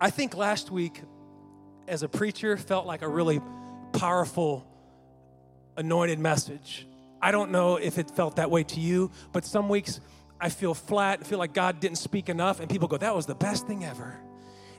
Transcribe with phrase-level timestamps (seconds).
[0.00, 1.00] I think last week,
[1.88, 3.40] as a preacher, felt like a really
[3.92, 4.66] powerful,
[5.76, 6.86] anointed message.
[7.22, 10.00] I don't know if it felt that way to you, but some weeks
[10.38, 13.24] I feel flat, I feel like God didn't speak enough, and people go, that was
[13.24, 14.18] the best thing ever.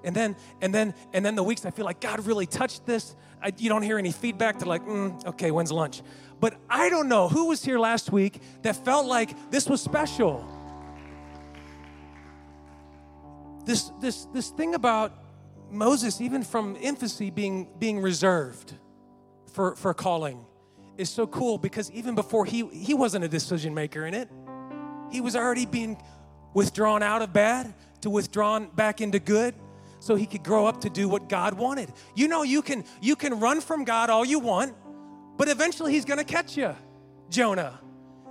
[0.03, 3.15] And then, and then, and then the weeks I feel like God really touched this.
[3.41, 4.59] I, you don't hear any feedback.
[4.59, 6.03] They're like, mm, okay, when's lunch?
[6.39, 10.47] But I don't know who was here last week that felt like this was special.
[13.67, 15.11] This, this, this thing about
[15.69, 18.73] Moses, even from infancy, being, being reserved
[19.51, 20.45] for, for calling
[20.97, 24.29] is so cool because even before he, he wasn't a decision maker in it,
[25.11, 26.01] he was already being
[26.53, 29.53] withdrawn out of bad to withdrawn back into good
[29.99, 31.91] so he could grow up to do what God wanted.
[32.15, 34.75] You know, you can you can run from God all you want,
[35.35, 36.73] but eventually he's to catch you,
[37.29, 37.81] Jonah.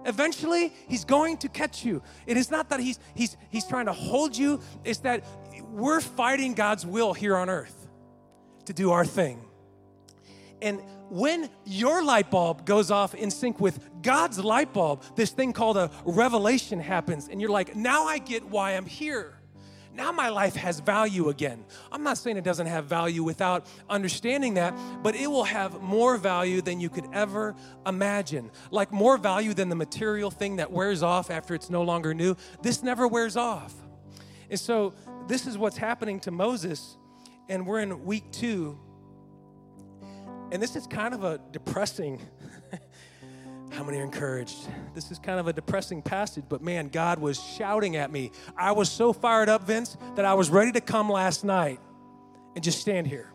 [0.07, 2.03] Eventually he's going to catch you.
[2.27, 5.25] It is not that he's he's he's trying to hold you, it's that
[5.71, 7.89] we're fighting God's will here on earth
[8.67, 9.41] to do our thing.
[10.63, 15.53] And when your light bulb goes off in sync with God's light bulb, this thing
[15.53, 19.36] called a revelation happens, and you're like, now I get why I'm here.
[19.97, 21.65] Now my life has value again.
[21.91, 26.19] I'm not saying it doesn't have value without understanding that, but it will have more
[26.19, 28.51] value than you could ever imagine.
[28.71, 32.37] Like more value than the material thing that wears off after it's no longer new.
[32.61, 33.73] This never wears off.
[34.51, 34.93] And so
[35.29, 36.99] this is what's happening to Moses,
[37.49, 38.79] and we're in week two.
[40.53, 42.21] And this is kind of a depressing
[43.77, 44.57] How many are encouraged?
[44.95, 48.33] This is kind of a depressing passage, but man, God was shouting at me.
[48.57, 51.79] I was so fired up, Vince, that I was ready to come last night
[52.55, 53.31] and just stand here.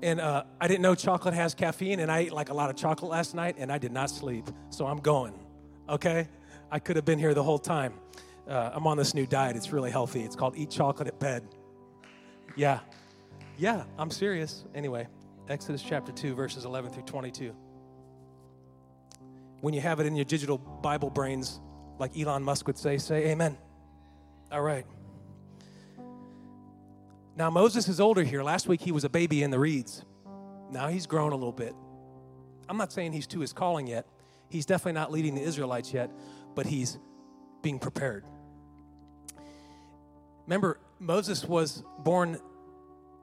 [0.00, 2.76] And uh, I didn't know chocolate has caffeine, and I ate like a lot of
[2.76, 4.48] chocolate last night, and I did not sleep.
[4.70, 5.34] So I'm going,
[5.88, 6.28] okay?
[6.70, 7.94] I could have been here the whole time.
[8.48, 9.56] Uh, I'm on this new diet.
[9.56, 10.22] It's really healthy.
[10.22, 11.42] It's called Eat Chocolate at Bed.
[12.54, 12.78] Yeah.
[13.58, 14.64] Yeah, I'm serious.
[14.72, 15.08] Anyway.
[15.48, 17.54] Exodus chapter 2, verses 11 through 22.
[19.60, 21.60] When you have it in your digital Bible brains,
[21.98, 23.56] like Elon Musk would say, say amen.
[24.50, 24.84] All right.
[27.36, 28.42] Now, Moses is older here.
[28.42, 30.04] Last week he was a baby in the reeds.
[30.72, 31.74] Now he's grown a little bit.
[32.68, 34.06] I'm not saying he's to his calling yet.
[34.48, 36.10] He's definitely not leading the Israelites yet,
[36.56, 36.98] but he's
[37.62, 38.24] being prepared.
[40.46, 42.38] Remember, Moses was born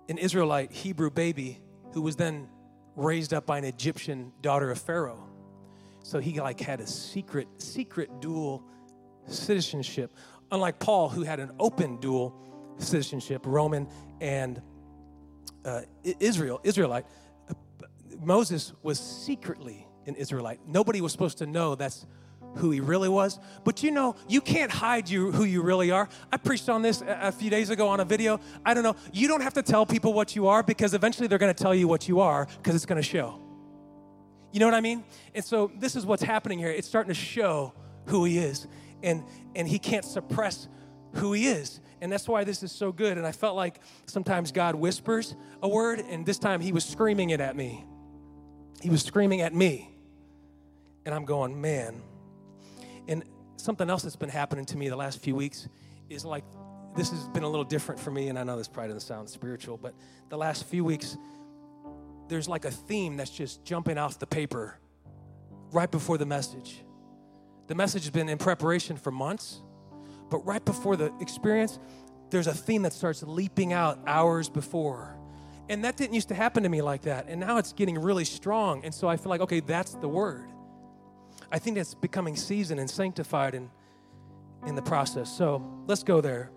[0.08, 1.60] an Israelite Hebrew baby
[1.94, 2.48] who was then
[2.96, 5.30] raised up by an Egyptian daughter of Pharaoh.
[6.04, 8.64] So he like had a secret, secret dual
[9.28, 10.14] citizenship.
[10.52, 12.36] Unlike Paul, who had an open dual
[12.78, 13.88] citizenship, Roman
[14.20, 14.62] and
[15.66, 15.82] uh,
[16.20, 17.06] Israel, Israelite.
[18.20, 20.60] Moses was secretly an Israelite.
[20.68, 22.06] Nobody was supposed to know that's
[22.56, 23.40] who he really was.
[23.64, 26.10] But you know, you can't hide you, who you really are.
[26.32, 28.40] I preached on this a, a few days ago on a video.
[28.66, 28.96] I don't know.
[29.12, 31.76] You don't have to tell people what you are because eventually they're going to tell
[31.76, 33.40] you what you are because it's going to show.
[34.52, 35.04] You know what I mean?
[35.34, 36.70] And so this is what's happening here.
[36.70, 37.74] It's starting to show
[38.06, 38.68] who he is.
[39.02, 39.24] And
[39.56, 40.68] and he can't suppress
[41.16, 41.80] who he is.
[42.02, 43.18] And that's why this is so good.
[43.18, 47.30] And I felt like sometimes God whispers a word, and this time he was screaming
[47.30, 47.86] it at me.
[48.82, 49.90] He was screaming at me.
[51.06, 52.02] And I'm going, man,
[53.08, 53.24] and
[53.58, 55.68] something else that's been happening to me the last few weeks
[56.10, 56.44] is like
[56.96, 59.30] this has been a little different for me, and I know this probably doesn't sound
[59.30, 59.94] spiritual, but
[60.30, 61.18] the last few weeks,
[62.28, 64.78] there's like a theme that's just jumping off the paper
[65.72, 66.84] right before the message.
[67.68, 69.62] The message has been in preparation for months,
[70.30, 71.80] but right before the experience,
[72.30, 75.18] there's a theme that starts leaping out hours before.
[75.70, 77.28] And that didn't used to happen to me like that.
[77.28, 78.84] And now it's getting really strong.
[78.84, 80.46] And so I feel like, okay, that's the word.
[81.54, 83.70] I think it's becoming seasoned and sanctified in,
[84.66, 85.32] in the process.
[85.32, 86.50] So let's go there.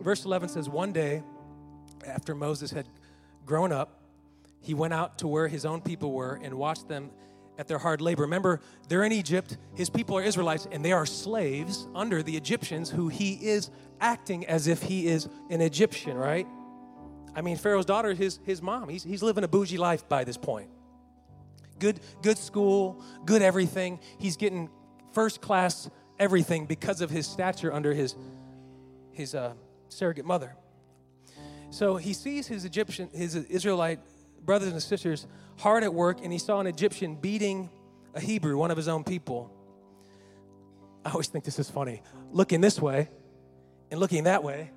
[0.00, 1.24] Verse 11 says, One day,
[2.06, 2.86] after Moses had
[3.44, 4.00] grown up,
[4.60, 7.10] he went out to where his own people were and watched them
[7.58, 8.22] at their hard labor.
[8.22, 12.90] Remember, they're in Egypt, his people are Israelites, and they are slaves under the Egyptians,
[12.90, 13.70] who he is
[14.00, 16.46] acting as if he is an Egyptian, right?
[17.34, 18.88] I mean, Pharaoh's daughter is his, his mom.
[18.88, 20.70] He's, he's living a bougie life by this point
[21.78, 24.00] good, good school, good everything.
[24.18, 24.70] He's getting
[25.12, 25.88] first class
[26.18, 28.14] everything because of his stature under his,
[29.12, 29.54] his uh,
[29.88, 30.56] surrogate mother.
[31.70, 34.00] So he sees his Egyptian, his Israelite
[34.44, 35.26] brothers and sisters
[35.58, 37.70] hard at work, and he saw an Egyptian beating
[38.14, 39.50] a Hebrew, one of his own people.
[41.04, 42.02] I always think this is funny.
[42.30, 43.08] Looking this way
[43.90, 44.70] and looking that way.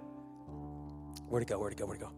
[1.28, 1.60] Where'd it go?
[1.60, 1.86] Where'd it go?
[1.86, 2.12] Where'd it go?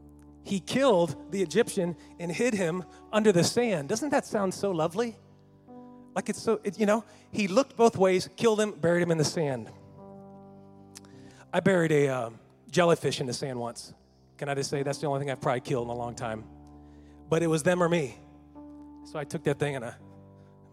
[0.44, 3.90] He killed the Egyptian and hid him under the sand.
[3.90, 5.18] Doesn't that sound so lovely?
[6.16, 9.18] Like it's so, it, you know, he looked both ways, killed him, buried him in
[9.18, 9.70] the sand.
[11.54, 12.30] I buried a uh,
[12.72, 13.94] jellyfish in the sand once.
[14.38, 16.44] Can I just say that's the only thing I've probably killed in a long time?
[17.30, 18.18] But it was them or me.
[19.04, 19.94] So I took that thing and I,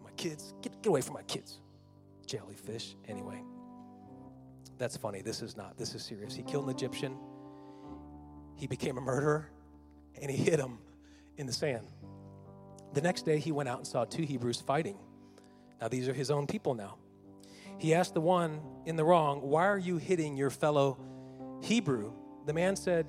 [0.03, 1.59] my kids, get, get away from my kids.
[2.25, 3.41] Jellyfish, anyway.
[4.77, 5.21] That's funny.
[5.21, 5.77] This is not.
[5.77, 6.35] This is serious.
[6.35, 7.17] He killed an Egyptian.
[8.55, 9.49] He became a murderer
[10.21, 10.79] and he hit him
[11.37, 11.87] in the sand.
[12.93, 14.97] The next day, he went out and saw two Hebrews fighting.
[15.79, 16.95] Now, these are his own people now.
[17.77, 20.97] He asked the one in the wrong, Why are you hitting your fellow
[21.61, 22.11] Hebrew?
[22.45, 23.05] The man said,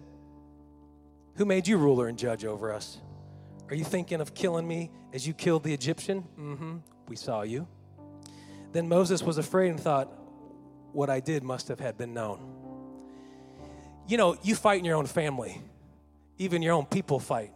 [1.36, 2.98] Who made you ruler and judge over us?
[3.70, 6.24] Are you thinking of killing me as you killed the Egyptian?
[6.38, 6.76] Mm hmm.
[7.06, 7.66] We saw you.
[8.72, 10.12] Then Moses was afraid and thought,
[10.92, 12.40] What I did must have had been known.
[14.06, 15.62] You know, you fight in your own family,
[16.38, 17.52] even your own people fight.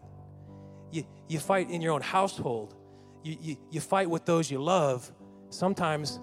[0.90, 2.75] You, you fight in your own household.
[3.23, 5.11] You, you, you fight with those you love,
[5.50, 6.19] sometimes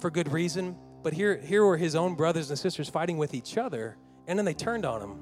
[0.00, 0.76] for good reason.
[1.02, 3.96] But here, here were his own brothers and sisters fighting with each other,
[4.26, 5.20] and then they turned on him.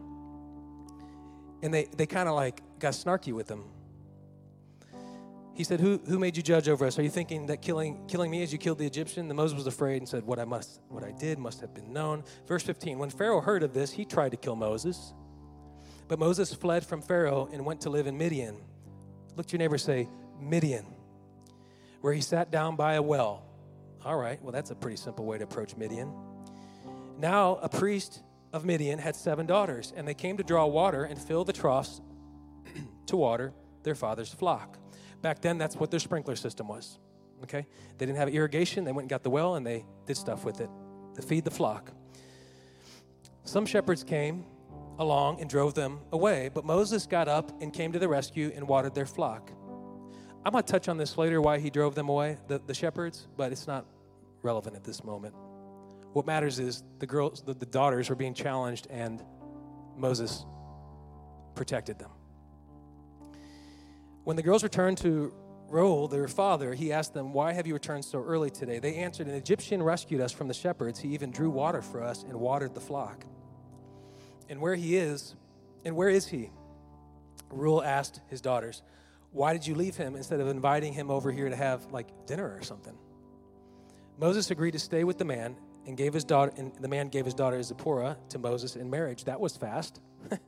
[1.63, 3.65] And they, they kind of like got snarky with him.
[5.55, 6.99] He said, who, who made you judge over us?
[6.99, 9.27] Are you thinking that killing, killing me as you killed the Egyptian?
[9.27, 11.95] Then Moses was afraid and said, what I, must, what I did must have been
[11.95, 12.25] known.
[12.47, 15.15] Verse 15 When Pharaoh heard of this, he tried to kill Moses.
[16.09, 18.57] But Moses fled from Pharaoh and went to live in Midian.
[19.37, 20.09] Look to your neighbor say,
[20.41, 20.87] Midian,
[22.01, 23.43] where he sat down by a well.
[24.05, 26.13] All right, well, that's a pretty simple way to approach Midian.
[27.19, 28.23] Now, a priest
[28.53, 32.01] of Midian had seven daughters, and they came to draw water and fill the troughs
[33.07, 34.79] to water their father's flock.
[35.23, 36.99] Back then, that's what their sprinkler system was.
[37.43, 37.67] Okay?
[37.99, 38.85] They didn't have irrigation.
[38.85, 40.71] They went and got the well and they did stuff with it
[41.15, 41.91] to feed the flock.
[43.45, 44.45] Some shepherds came
[44.99, 48.67] along and drove them away, but Moses got up and came to the rescue and
[48.67, 49.51] watered their flock.
[50.45, 53.27] I'm going to touch on this later why he drove them away, the, the shepherds,
[53.37, 53.85] but it's not
[54.43, 55.35] relevant at this moment.
[56.13, 59.23] What matters is the girls, the, the daughters were being challenged and
[59.97, 60.47] Moses
[61.55, 62.11] protected them.
[64.25, 65.33] When the girls returned to
[65.69, 68.79] Reuel, their father, he asked them, Why have you returned so early today?
[68.79, 71.01] They answered, An Egyptian rescued us from the shepherds.
[71.01, 73.25] He even drew water for us and watered the flock.
[74.49, 75.35] And where he is,
[75.85, 76.51] and where is he?
[77.51, 78.83] Reuel asked his daughters,
[79.33, 82.57] Why did you leave him instead of inviting him over here to have like dinner
[82.57, 82.97] or something?
[84.19, 85.57] Moses agreed to stay with the man
[85.87, 89.25] and gave his daughter and the man gave his daughter Zipporah to Moses in marriage.
[89.25, 90.01] That was fast.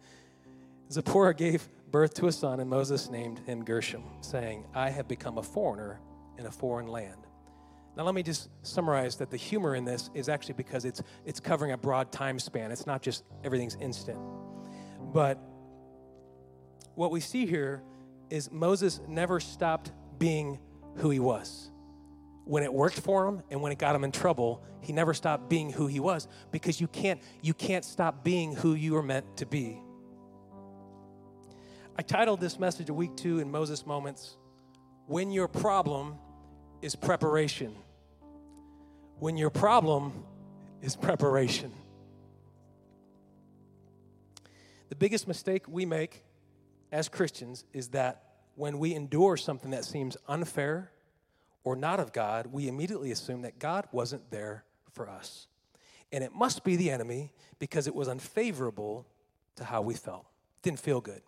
[0.90, 5.38] Zipporah gave birth to a son, and Moses named him Gershom, saying, I have become
[5.38, 6.00] a foreigner
[6.38, 7.27] in a foreign land.
[7.98, 11.40] Now, let me just summarize that the humor in this is actually because it's, it's
[11.40, 12.70] covering a broad time span.
[12.70, 14.20] It's not just everything's instant.
[15.12, 15.36] But
[16.94, 17.82] what we see here
[18.30, 20.60] is Moses never stopped being
[20.98, 21.72] who he was.
[22.44, 25.50] When it worked for him and when it got him in trouble, he never stopped
[25.50, 29.38] being who he was because you can't, you can't stop being who you were meant
[29.38, 29.82] to be.
[31.98, 34.36] I titled this message a week two in Moses Moments
[35.06, 36.14] When Your Problem
[36.80, 37.74] is Preparation.
[39.20, 40.24] When your problem
[40.80, 41.72] is preparation.
[44.88, 46.24] The biggest mistake we make
[46.92, 48.22] as Christians is that
[48.54, 50.90] when we endure something that seems unfair
[51.64, 55.46] or not of God, we immediately assume that God wasn't there for us.
[56.12, 59.06] And it must be the enemy because it was unfavorable
[59.56, 60.26] to how we felt.
[60.62, 61.22] Didn't feel good.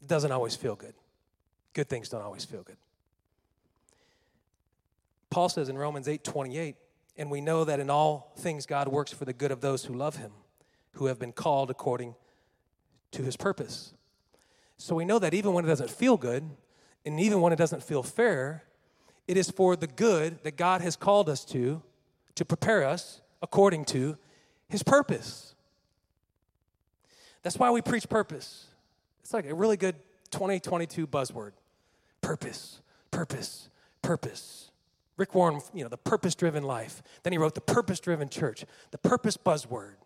[0.00, 0.94] It doesn't always feel good.
[1.72, 2.76] Good things don't always feel good.
[5.30, 6.76] Paul says in Romans 8 28,
[7.16, 9.94] and we know that in all things God works for the good of those who
[9.94, 10.32] love him,
[10.92, 12.14] who have been called according
[13.12, 13.94] to his purpose.
[14.76, 16.48] So we know that even when it doesn't feel good,
[17.04, 18.64] and even when it doesn't feel fair,
[19.28, 21.82] it is for the good that God has called us to,
[22.34, 24.16] to prepare us according to
[24.68, 25.54] his purpose.
[27.42, 28.66] That's why we preach purpose.
[29.22, 29.96] It's like a really good
[30.30, 31.52] 2022 buzzword
[32.20, 33.68] purpose, purpose,
[34.02, 34.69] purpose.
[35.20, 37.02] Rick Warren, you know, the purpose driven life.
[37.24, 39.96] Then he wrote the purpose driven church, the purpose buzzword.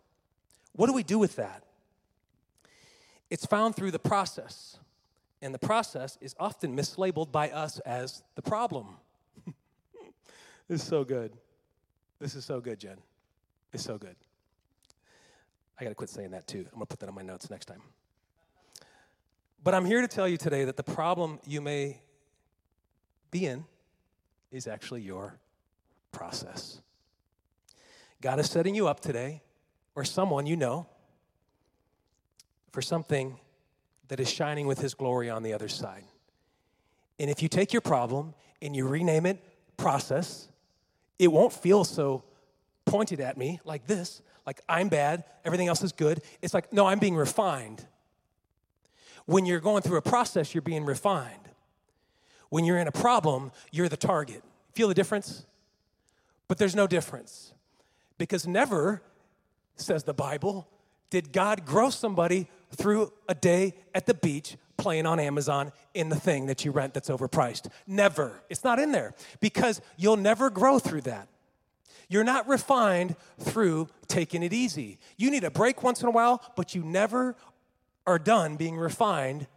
[0.73, 1.62] What do we do with that?
[3.30, 4.76] It's found through the process.
[5.40, 8.97] And the process is often mislabeled by us as the problem.
[10.68, 11.33] this is so good.
[12.18, 12.99] This is so good, Jen.
[13.73, 14.16] It's so good.
[15.78, 16.66] I got to quit saying that too.
[16.73, 17.83] I'm going to put that on my notes next time.
[19.62, 22.00] But I'm here to tell you today that the problem you may
[23.30, 23.64] be in
[24.54, 25.37] is actually your
[26.12, 26.80] process.
[28.23, 29.42] God is setting you up today,
[29.96, 30.87] or someone you know,
[32.70, 33.37] for something
[34.08, 36.04] that is shining with His glory on the other side.
[37.18, 39.42] And if you take your problem and you rename it
[39.76, 40.49] process,
[41.18, 42.23] it won't feel so
[42.84, 46.23] pointed at me like this, like I'm bad, everything else is good.
[46.42, 47.84] It's like, no, I'm being refined.
[49.26, 51.49] When you're going through a process, you're being refined.
[52.54, 54.40] When you're in a problem, you're the target.
[54.75, 55.44] Feel the difference?
[56.46, 57.52] But there's no difference.
[58.16, 59.02] Because never,
[59.75, 60.68] says the Bible,
[61.11, 66.14] did God grow somebody through a day at the beach playing on Amazon in the
[66.14, 67.66] thing that you rent that's overpriced.
[67.88, 68.40] Never.
[68.49, 71.26] It's not in there because you'll never grow through that.
[72.08, 75.00] You're not refined through taking it easy.
[75.16, 77.34] You need a break once in a while, but you never
[78.06, 79.49] are done being refined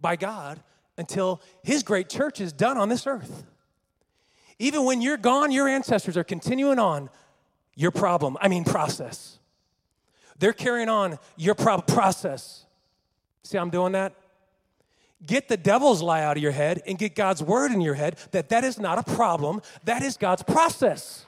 [0.00, 0.62] by God
[0.96, 3.44] until His great church is done on this earth.
[4.58, 7.10] Even when you're gone, your ancestors are continuing on
[7.74, 9.38] your problem, I mean, process.
[10.38, 12.66] They're carrying on your pro- process.
[13.42, 14.14] See how I'm doing that?
[15.24, 18.16] Get the devil's lie out of your head and get God's word in your head
[18.32, 21.24] that that is not a problem, that is God's process.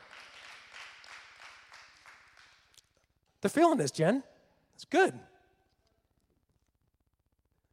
[3.40, 4.22] They're feeling this, Jen.
[4.74, 5.14] It's good.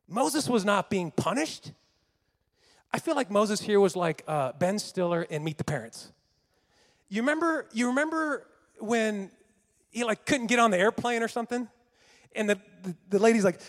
[0.07, 1.71] Moses was not being punished.
[2.93, 6.11] I feel like Moses here was like uh, Ben Stiller in Meet the Parents.
[7.09, 7.67] You remember?
[7.73, 8.45] You remember
[8.79, 9.31] when
[9.89, 11.67] he like couldn't get on the airplane or something,
[12.35, 13.59] and the the, the lady's like,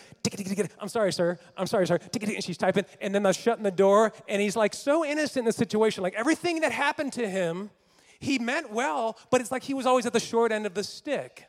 [0.79, 1.39] I'm sorry, sir.
[1.57, 1.99] I'm sorry, sir.
[2.21, 5.45] And she's typing, and then they're shutting the door, and he's like so innocent in
[5.45, 6.03] the situation.
[6.03, 7.71] Like everything that happened to him,
[8.19, 10.83] he meant well, but it's like he was always at the short end of the
[10.83, 11.47] stick.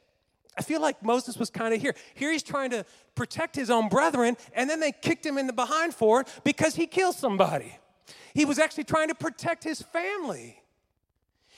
[0.57, 1.95] I feel like Moses was kind of here.
[2.15, 2.85] Here he's trying to
[3.15, 6.75] protect his own brethren, and then they kicked him in the behind for it because
[6.75, 7.79] he killed somebody.
[8.35, 10.63] He was actually trying to protect his family.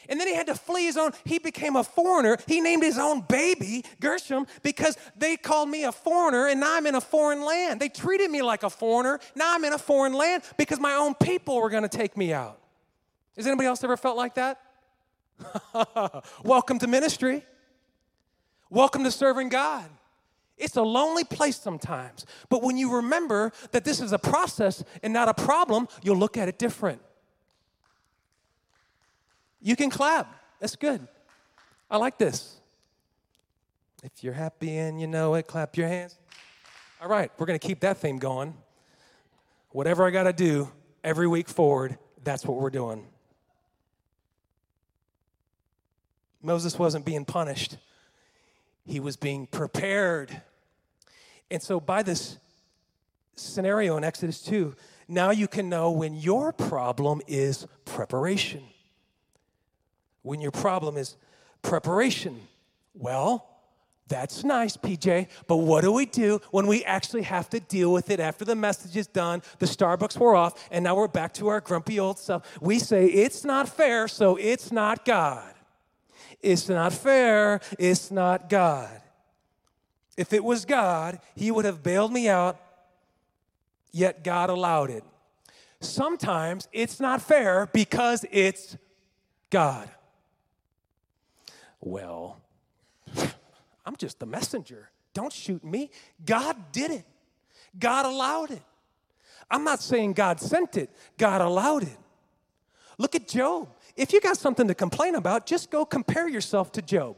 [0.08, 2.38] And then he had to flee his own, he became a foreigner.
[2.46, 6.86] He named his own baby Gershom because they called me a foreigner and now I'm
[6.86, 7.78] in a foreign land.
[7.78, 9.20] They treated me like a foreigner.
[9.36, 12.32] Now I'm in a foreign land because my own people were going to take me
[12.32, 12.58] out.
[13.36, 14.60] Has anybody else ever felt like that?
[16.42, 17.44] Welcome to ministry.
[18.70, 19.88] Welcome to serving God.
[20.58, 22.26] It's a lonely place sometimes.
[22.48, 26.36] But when you remember that this is a process and not a problem, you'll look
[26.36, 27.00] at it different.
[29.60, 30.32] You can clap.
[30.60, 31.06] That's good.
[31.90, 32.56] I like this.
[34.02, 36.16] If you're happy and you know it, clap your hands.
[37.00, 38.54] All right, we're going to keep that theme going.
[39.70, 40.70] Whatever I got to do
[41.04, 43.06] every week forward, that's what we're doing.
[46.42, 47.76] Moses wasn't being punished
[48.88, 50.42] he was being prepared.
[51.50, 52.38] And so, by this
[53.36, 54.74] scenario in Exodus 2,
[55.06, 58.64] now you can know when your problem is preparation.
[60.22, 61.16] When your problem is
[61.62, 62.40] preparation.
[62.94, 63.46] Well,
[64.08, 68.10] that's nice, PJ, but what do we do when we actually have to deal with
[68.10, 71.48] it after the message is done, the Starbucks were off, and now we're back to
[71.48, 72.58] our grumpy old self?
[72.62, 75.54] We say, it's not fair, so it's not God.
[76.40, 77.60] It's not fair.
[77.78, 79.00] It's not God.
[80.16, 82.60] If it was God, He would have bailed me out,
[83.92, 85.04] yet God allowed it.
[85.80, 88.76] Sometimes it's not fair because it's
[89.50, 89.88] God.
[91.80, 92.40] Well,
[93.86, 94.90] I'm just the messenger.
[95.14, 95.90] Don't shoot me.
[96.24, 97.06] God did it,
[97.78, 98.62] God allowed it.
[99.50, 101.98] I'm not saying God sent it, God allowed it.
[102.98, 103.68] Look at Job.
[103.98, 107.16] If you got something to complain about, just go compare yourself to Job.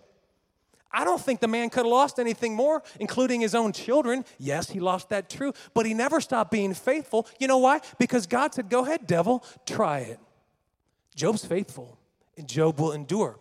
[0.91, 4.25] I don't think the man could have lost anything more, including his own children.
[4.39, 7.29] Yes, he lost that true, but he never stopped being faithful.
[7.39, 7.81] You know why?
[7.99, 10.19] Because God said, Go ahead, devil, try it.
[11.15, 11.99] Job's faithful,
[12.37, 13.39] and Job will endure.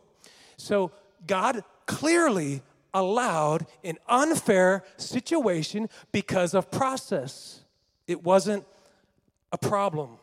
[0.58, 0.91] So
[1.25, 2.62] God clearly
[2.93, 7.62] allowed an unfair situation because of process.
[8.05, 8.65] It wasn't
[9.51, 10.18] a problem.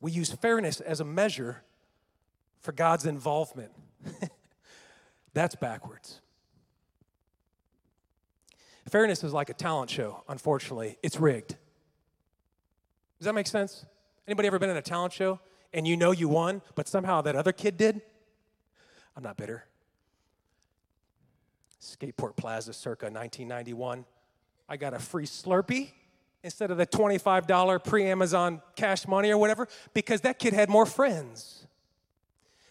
[0.00, 1.62] We use fairness as a measure
[2.60, 3.72] for God's involvement.
[5.34, 6.20] That's backwards.
[8.88, 10.96] Fairness is like a talent show, unfortunately.
[11.02, 11.56] It's rigged.
[13.18, 13.84] Does that make sense?
[14.26, 15.40] Anybody ever been in a talent show
[15.74, 18.00] and you know you won, but somehow that other kid did?
[19.16, 19.64] I'm not bitter.
[21.82, 24.04] Skateport Plaza circa 1991.
[24.68, 25.90] I got a free Slurpee
[26.42, 30.86] instead of the $25 pre Amazon cash money or whatever because that kid had more
[30.86, 31.66] friends.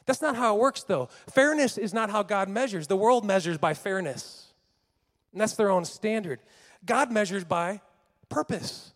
[0.05, 1.09] That's not how it works, though.
[1.29, 2.87] Fairness is not how God measures.
[2.87, 4.53] The world measures by fairness,
[5.33, 6.39] and that's their own standard.
[6.85, 7.81] God measures by
[8.29, 8.93] purpose.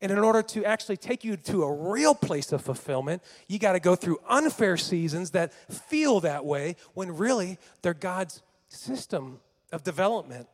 [0.00, 3.72] And in order to actually take you to a real place of fulfillment, you got
[3.72, 9.40] to go through unfair seasons that feel that way when really they're God's system
[9.72, 10.48] of development.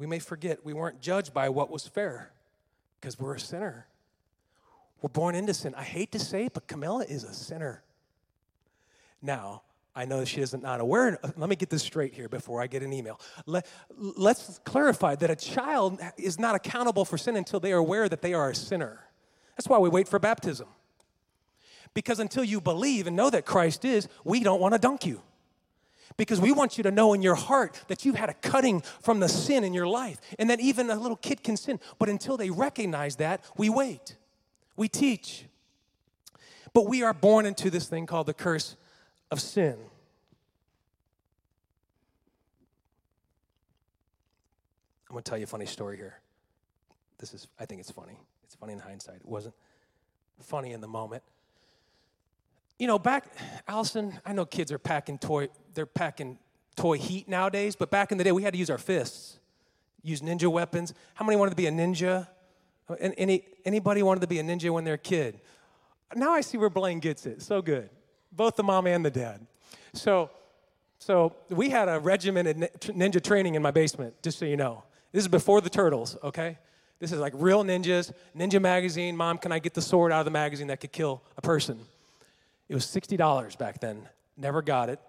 [0.00, 2.32] We may forget we weren't judged by what was fair
[2.98, 3.86] because we're a sinner.
[5.02, 5.74] We're born into sin.
[5.76, 7.82] I hate to say it, but Camilla is a sinner.
[9.20, 9.60] Now,
[9.94, 11.18] I know she is not not aware.
[11.36, 13.20] Let me get this straight here before I get an email.
[13.44, 13.66] Let,
[13.98, 18.22] let's clarify that a child is not accountable for sin until they are aware that
[18.22, 19.04] they are a sinner.
[19.58, 20.68] That's why we wait for baptism.
[21.92, 25.20] Because until you believe and know that Christ is, we don't want to dunk you.
[26.16, 29.20] Because we want you to know in your heart that you've had a cutting from
[29.20, 31.80] the sin in your life and that even a little kid can sin.
[31.98, 34.16] But until they recognize that, we wait.
[34.76, 35.46] We teach.
[36.72, 38.76] But we are born into this thing called the curse
[39.30, 39.76] of sin.
[45.08, 46.20] I'm going to tell you a funny story here.
[47.18, 48.16] This is, I think it's funny.
[48.44, 49.16] It's funny in hindsight.
[49.16, 49.54] It wasn't
[50.40, 51.22] funny in the moment.
[52.80, 53.26] You know, back,
[53.68, 56.38] Allison, I know kids are packing toy, they're packing
[56.76, 59.38] toy heat nowadays, but back in the day, we had to use our fists,
[60.02, 60.94] use ninja weapons.
[61.12, 62.26] How many wanted to be a ninja?
[62.88, 65.42] Uh, any, anybody wanted to be a ninja when they're a kid?
[66.16, 67.42] Now I see where Blaine gets it.
[67.42, 67.90] So good.
[68.32, 69.46] Both the mom and the dad.
[69.92, 70.30] So,
[70.98, 74.84] so we had a regimented ninja training in my basement, just so you know.
[75.12, 76.56] This is before the turtles, okay?
[76.98, 79.18] This is like real ninjas, ninja magazine.
[79.18, 81.78] Mom, can I get the sword out of the magazine that could kill a person?
[82.70, 84.08] It was $60 back then.
[84.36, 85.00] Never got it.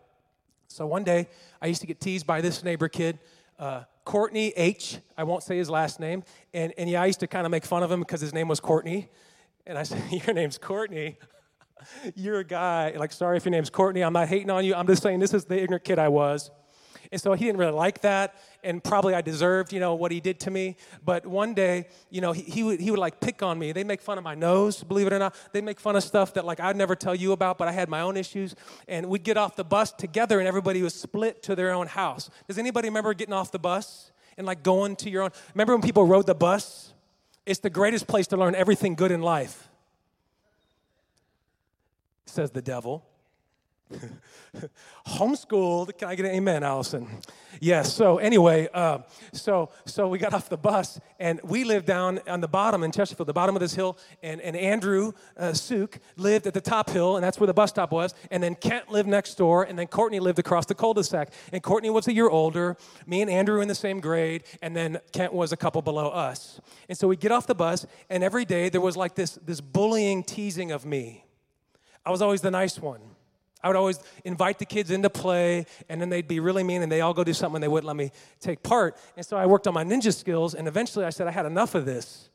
[0.68, 1.28] So one day,
[1.62, 3.20] I used to get teased by this neighbor kid,
[3.60, 4.98] uh, Courtney H.
[5.16, 6.24] I won't say his last name.
[6.56, 8.48] And, and yeah, I used to kind of make fun of him because his name
[8.48, 9.10] was Courtney.
[9.68, 11.20] And I said, Your name's Courtney.
[12.16, 12.96] You're a guy.
[12.98, 14.02] Like, sorry if your name's Courtney.
[14.02, 14.74] I'm not hating on you.
[14.74, 16.50] I'm just saying this is the ignorant kid I was.
[17.12, 20.22] And so he didn't really like that, and probably I deserved, you know, what he
[20.22, 20.78] did to me.
[21.04, 23.74] But one day, you know, he, he, would, he would like pick on me.
[23.74, 25.36] They make fun of my nose, believe it or not.
[25.52, 27.90] They make fun of stuff that like I'd never tell you about, but I had
[27.90, 28.56] my own issues.
[28.88, 32.30] And we'd get off the bus together, and everybody was split to their own house.
[32.48, 35.32] Does anybody remember getting off the bus and like going to your own?
[35.54, 36.94] Remember when people rode the bus?
[37.46, 39.68] It's the greatest place to learn everything good in life,
[42.26, 43.06] says the devil.
[45.08, 45.98] homeschooled.
[45.98, 47.08] Can i get an amen allison?
[47.60, 49.00] Yes so anyway uh,
[49.34, 52.92] so so we got off the bus and we lived down on the bottom in
[52.92, 56.90] chesterfield the bottom of this hill and, and andrew uh, suk lived at the top
[56.90, 59.78] hill and that's where the bus stop was and then kent lived next door and
[59.78, 62.78] then courtney lived across the cul-de-sac and courtney was a year older.
[63.06, 66.60] Me and andrew in the same grade and then kent was a couple below us.
[66.90, 69.62] And so we get off the bus and every day there was like this this
[69.62, 71.26] bullying teasing of me.
[72.06, 73.02] I was always the nice one
[73.64, 76.92] I would always invite the kids into play, and then they'd be really mean, and
[76.92, 78.98] they all go do something, and they wouldn't let me take part.
[79.16, 81.76] And so I worked on my ninja skills, and eventually I said I had enough
[81.76, 82.30] of this.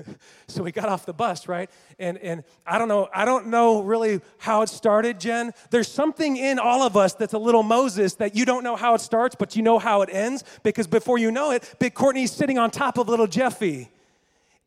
[0.46, 1.70] so we got off the bus, right?
[1.98, 5.52] And and I don't know, I don't know really how it started, Jen.
[5.70, 8.94] There's something in all of us that's a little Moses that you don't know how
[8.94, 12.32] it starts, but you know how it ends because before you know it, Big Courtney's
[12.32, 13.88] sitting on top of little Jeffy.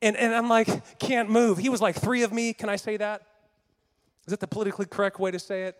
[0.01, 1.57] And and I'm like, can't move.
[1.57, 2.53] He was like three of me.
[2.53, 3.21] Can I say that?
[4.25, 5.77] Is that the politically correct way to say it?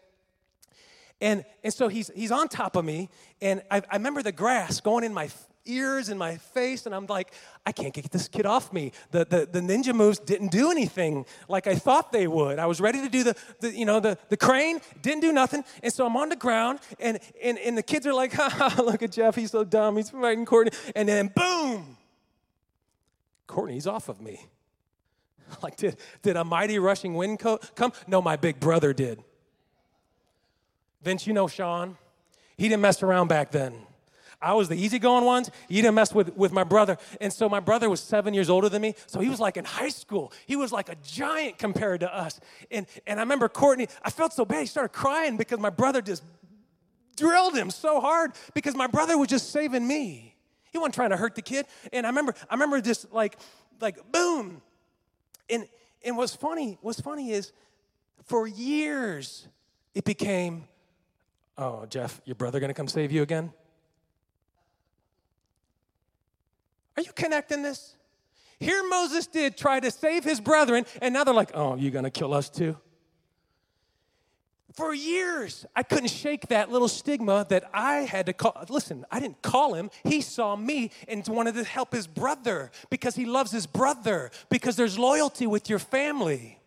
[1.26, 3.10] And, and so he's, he's on top of me,
[3.42, 5.28] and I, I remember the grass going in my
[5.66, 7.34] ears and my face, and I'm like,
[7.66, 8.92] I can't get this kid off me.
[9.10, 12.60] The, the, the ninja moves didn't do anything like I thought they would.
[12.60, 15.64] I was ready to do the, the you know, the, the crane, didn't do nothing.
[15.82, 19.02] And so I'm on the ground, and, and, and the kids are like, ha, look
[19.02, 20.78] at Jeff, he's so dumb, he's fighting Courtney.
[20.96, 21.98] And then boom,
[23.48, 24.46] Courtney's off of me.
[25.62, 27.94] Like, did, did a mighty rushing wind co- come?
[28.08, 29.24] No, my big brother did.
[31.06, 31.98] Vince, you know Sean.
[32.58, 33.76] He didn't mess around back then.
[34.42, 35.52] I was the easygoing ones.
[35.70, 36.98] He didn't mess with, with my brother.
[37.22, 38.96] And so my brother was seven years older than me.
[39.06, 40.34] So he was like in high school.
[40.48, 42.40] He was like a giant compared to us.
[42.72, 44.62] And, and I remember Courtney, I felt so bad.
[44.62, 46.24] He started crying because my brother just
[47.16, 50.36] drilled him so hard because my brother was just saving me.
[50.72, 51.68] He wasn't trying to hurt the kid.
[51.94, 53.38] And I remember, I remember just like,
[53.80, 54.62] like boom.
[55.52, 55.68] And,
[56.04, 57.52] and what's funny, what's funny is
[58.26, 59.48] for years
[59.94, 60.68] it became
[61.58, 63.52] Oh, Jeff, your brother gonna come save you again?
[66.98, 67.96] Are you connecting this?
[68.60, 72.12] Here Moses did try to save his brethren, and now they're like, oh, you gonna
[72.12, 72.78] kill us too?
[74.74, 78.62] For years, I couldn't shake that little stigma that I had to call.
[78.68, 79.90] Listen, I didn't call him.
[80.04, 84.76] He saw me and wanted to help his brother because he loves his brother, because
[84.76, 86.60] there's loyalty with your family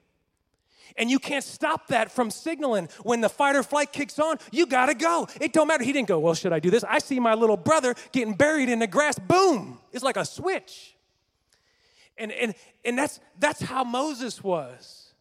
[0.97, 4.67] and you can't stop that from signaling when the fight or flight kicks on you
[4.67, 5.29] gotta go.
[5.41, 5.85] It don't matter.
[5.85, 6.85] He didn't go well should i do this?
[6.85, 9.19] I see my little brother getting buried in the grass.
[9.19, 9.79] Boom!
[9.93, 10.97] It's like a switch.
[12.17, 15.13] And and and that's that's how moses was.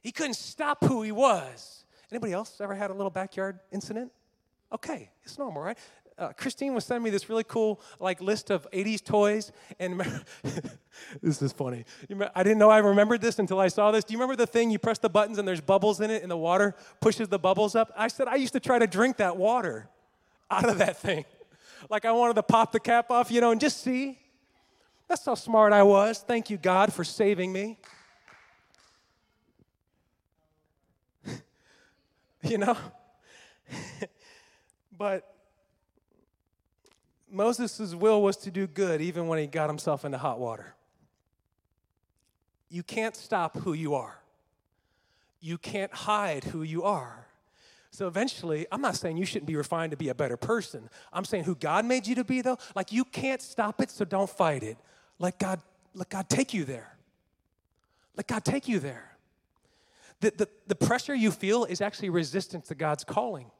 [0.00, 1.84] He couldn't stop who he was.
[2.10, 4.12] Anybody else ever had a little backyard incident?
[4.72, 5.78] Okay it's normal right
[6.20, 9.52] uh, Christine was sending me this really cool like list of 80s toys.
[9.78, 10.00] And
[11.22, 11.86] this is funny.
[12.34, 14.04] I didn't know I remembered this until I saw this.
[14.04, 16.30] Do you remember the thing you press the buttons and there's bubbles in it and
[16.30, 17.90] the water pushes the bubbles up?
[17.96, 19.88] I said I used to try to drink that water
[20.50, 21.24] out of that thing.
[21.88, 24.18] Like I wanted to pop the cap off, you know, and just see.
[25.08, 26.18] That's how smart I was.
[26.20, 27.78] Thank you, God, for saving me.
[32.42, 32.76] you know?
[34.96, 35.39] but
[37.30, 40.74] Moses' will was to do good even when he got himself into hot water.
[42.68, 44.20] You can't stop who you are,
[45.40, 47.26] you can't hide who you are.
[47.92, 50.88] So eventually, I'm not saying you shouldn't be refined to be a better person.
[51.12, 52.58] I'm saying who God made you to be, though.
[52.76, 54.78] Like you can't stop it, so don't fight it.
[55.18, 55.60] Let God,
[55.92, 56.96] let God take you there.
[58.16, 59.16] Let God take you there.
[60.20, 63.50] The, the, the pressure you feel is actually resistance to God's calling.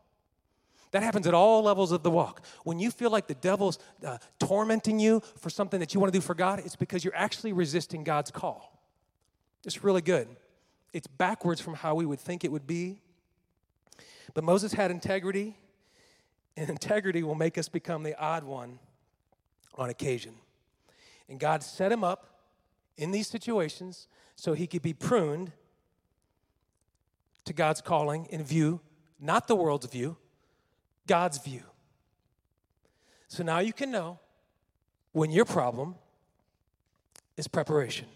[0.93, 2.45] That happens at all levels of the walk.
[2.65, 6.19] When you feel like the devil's uh, tormenting you for something that you want to
[6.19, 8.81] do for God, it's because you're actually resisting God's call.
[9.65, 10.29] It's really good.
[10.93, 13.01] It's backwards from how we would think it would be.
[14.35, 15.57] But Moses had integrity,
[16.57, 18.81] and integrity will make us become the odd one
[19.77, 20.35] on occasion.
[21.29, 22.27] And God set him up
[22.97, 25.53] in these situations so he could be pruned
[27.45, 28.81] to God's calling in view,
[29.21, 30.17] not the world's view,
[31.11, 31.65] God's view.
[33.27, 34.21] So now you can know
[35.11, 35.97] when your problem
[37.37, 38.07] is preparation.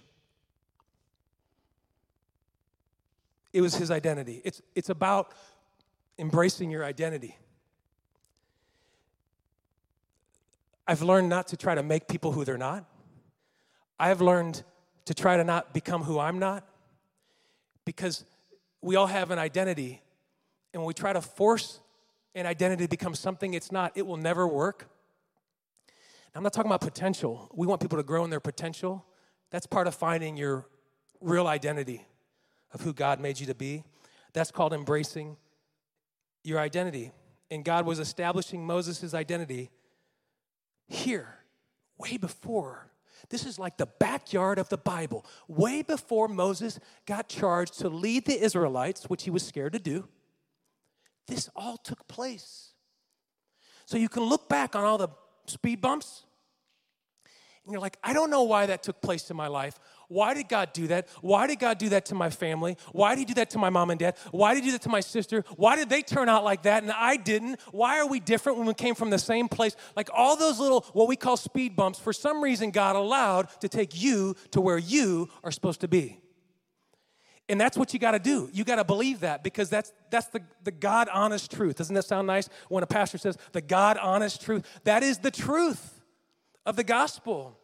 [3.53, 4.41] It was his identity.
[4.45, 5.33] It's, it's about
[6.21, 7.37] embracing your identity.
[10.87, 12.85] I've learned not to try to make people who they're not.
[13.99, 14.63] I've learned
[15.07, 16.65] to try to not become who I'm not
[17.85, 18.25] because
[18.81, 20.01] we all have an identity.
[20.73, 21.81] And when we try to force
[22.35, 24.89] an identity becomes something it's not, it will never work.
[26.35, 27.49] I'm not talking about potential.
[27.55, 29.05] We want people to grow in their potential.
[29.51, 30.67] That's part of finding your
[31.21, 32.07] real identity
[32.73, 33.85] of who God made you to be.
[34.33, 35.37] That's called embracing
[36.43, 37.13] your identity.
[37.51, 39.71] And God was establishing Moses' identity
[40.89, 41.39] here,
[41.99, 42.91] way before.
[43.31, 45.25] This is like the backyard of the Bible.
[45.47, 50.09] Way before Moses got charged to lead the Israelites, which he was scared to do,
[51.27, 52.73] this all took place.
[53.87, 55.09] So you can look back on all the
[55.47, 56.25] speed bumps,
[57.65, 59.79] and you're like, I don't know why that took place in my life.
[60.09, 61.09] Why did God do that?
[61.23, 62.77] Why did God do that to my family?
[62.93, 64.17] Why did He do that to my mom and dad?
[64.33, 65.45] Why did He do that to my sister?
[65.57, 67.59] Why did they turn out like that and I didn't?
[67.71, 69.77] Why are we different when we came from the same place?
[69.97, 73.69] Like all those little, what we call speed bumps, for some reason, God allowed to
[73.69, 76.21] take you to where you are supposed to be.
[77.49, 78.49] And that's what you got to do.
[78.53, 81.77] You got to believe that because that's that's the, the God honest truth.
[81.77, 84.67] Doesn't that sound nice when a pastor says the God honest truth?
[84.85, 86.01] That is the truth
[86.65, 87.59] of the gospel.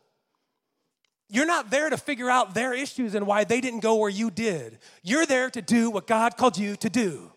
[1.31, 4.31] You're not there to figure out their issues and why they didn't go where you
[4.31, 4.79] did.
[5.03, 7.33] You're there to do what God called you to do.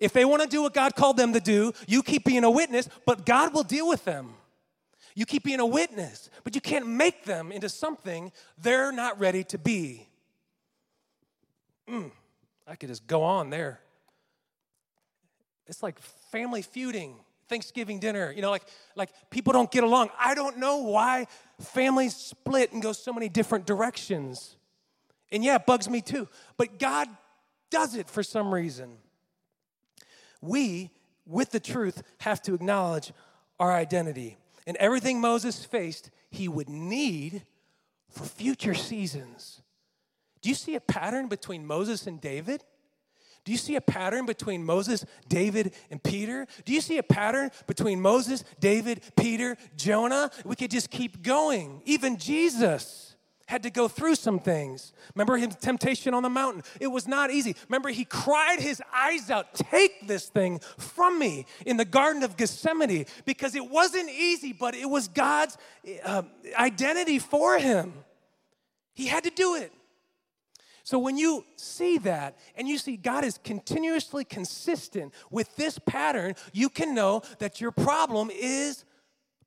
[0.00, 2.50] If they want to do what God called them to do, you keep being a
[2.50, 4.34] witness, but God will deal with them.
[5.16, 9.42] You keep being a witness, but you can't make them into something they're not ready
[9.44, 10.06] to be.
[11.90, 12.10] Mm,
[12.66, 13.80] I could just go on there.
[15.66, 16.00] It's like
[16.30, 17.16] family feuding,
[17.48, 18.64] Thanksgiving dinner, you know, like,
[18.96, 20.10] like people don't get along.
[20.18, 21.26] I don't know why
[21.60, 24.56] families split and go so many different directions.
[25.32, 26.28] And yeah, it bugs me too.
[26.56, 27.08] But God
[27.70, 28.98] does it for some reason.
[30.40, 30.90] We,
[31.26, 33.12] with the truth, have to acknowledge
[33.58, 34.38] our identity.
[34.66, 37.44] And everything Moses faced, he would need
[38.08, 39.62] for future seasons.
[40.42, 42.64] Do you see a pattern between Moses and David?
[43.44, 46.46] Do you see a pattern between Moses, David, and Peter?
[46.64, 50.30] Do you see a pattern between Moses, David, Peter, Jonah?
[50.44, 51.80] We could just keep going.
[51.86, 54.92] Even Jesus had to go through some things.
[55.14, 56.62] Remember his temptation on the mountain?
[56.80, 57.56] It was not easy.
[57.68, 62.36] Remember, he cried his eyes out, Take this thing from me in the Garden of
[62.36, 65.56] Gethsemane because it wasn't easy, but it was God's
[66.04, 66.22] uh,
[66.56, 67.94] identity for him.
[68.94, 69.72] He had to do it.
[70.90, 76.34] So when you see that and you see God is continuously consistent with this pattern,
[76.52, 78.84] you can know that your problem is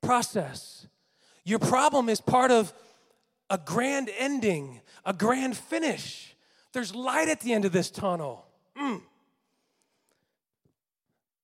[0.00, 0.86] process.
[1.44, 2.72] Your problem is part of
[3.50, 6.34] a grand ending, a grand finish.
[6.72, 8.46] There's light at the end of this tunnel.
[8.74, 9.02] Mm.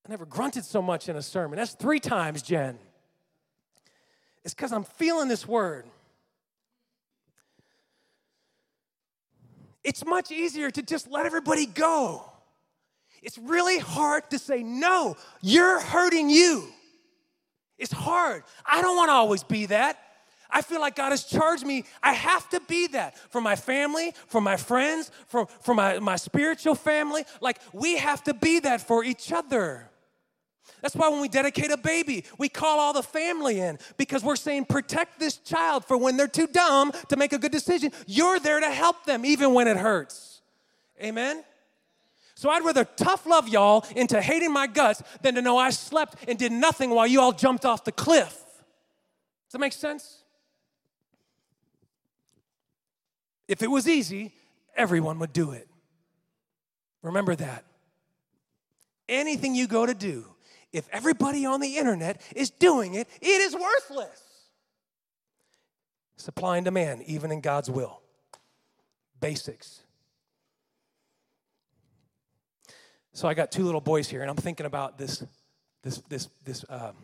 [0.07, 1.59] I never grunted so much in a sermon.
[1.59, 2.79] That's three times, Jen.
[4.47, 5.85] It's because I'm feeling this word.
[9.85, 12.25] It's much easier to just let everybody go.
[13.23, 16.65] It's really hard to say, no, you're hurting you.
[17.79, 18.45] It's hard.
[18.65, 19.99] I don't want to always be that.
[20.51, 21.85] I feel like God has charged me.
[22.03, 26.17] I have to be that for my family, for my friends, for, for my, my
[26.17, 27.25] spiritual family.
[27.41, 29.90] Like, we have to be that for each other.
[30.83, 34.37] That's why when we dedicate a baby, we call all the family in because we're
[34.37, 37.93] saying, protect this child for when they're too dumb to make a good decision.
[38.07, 40.41] You're there to help them even when it hurts.
[41.03, 41.45] Amen?
[42.35, 46.17] So I'd rather tough love y'all into hating my guts than to know I slept
[46.27, 48.31] and did nothing while you all jumped off the cliff.
[48.31, 50.23] Does that make sense?
[53.47, 54.33] If it was easy,
[54.77, 55.69] everyone would do it.
[57.03, 57.65] Remember that.
[59.09, 60.25] Anything you go to do,
[60.73, 64.23] if everybody on the internet is doing it, it is worthless.
[66.17, 68.01] Supply and demand, even in God's will.
[69.21, 69.83] Basics.
[73.13, 75.25] So I got two little boys here, and I'm thinking about this,
[75.83, 76.95] this, this, this um,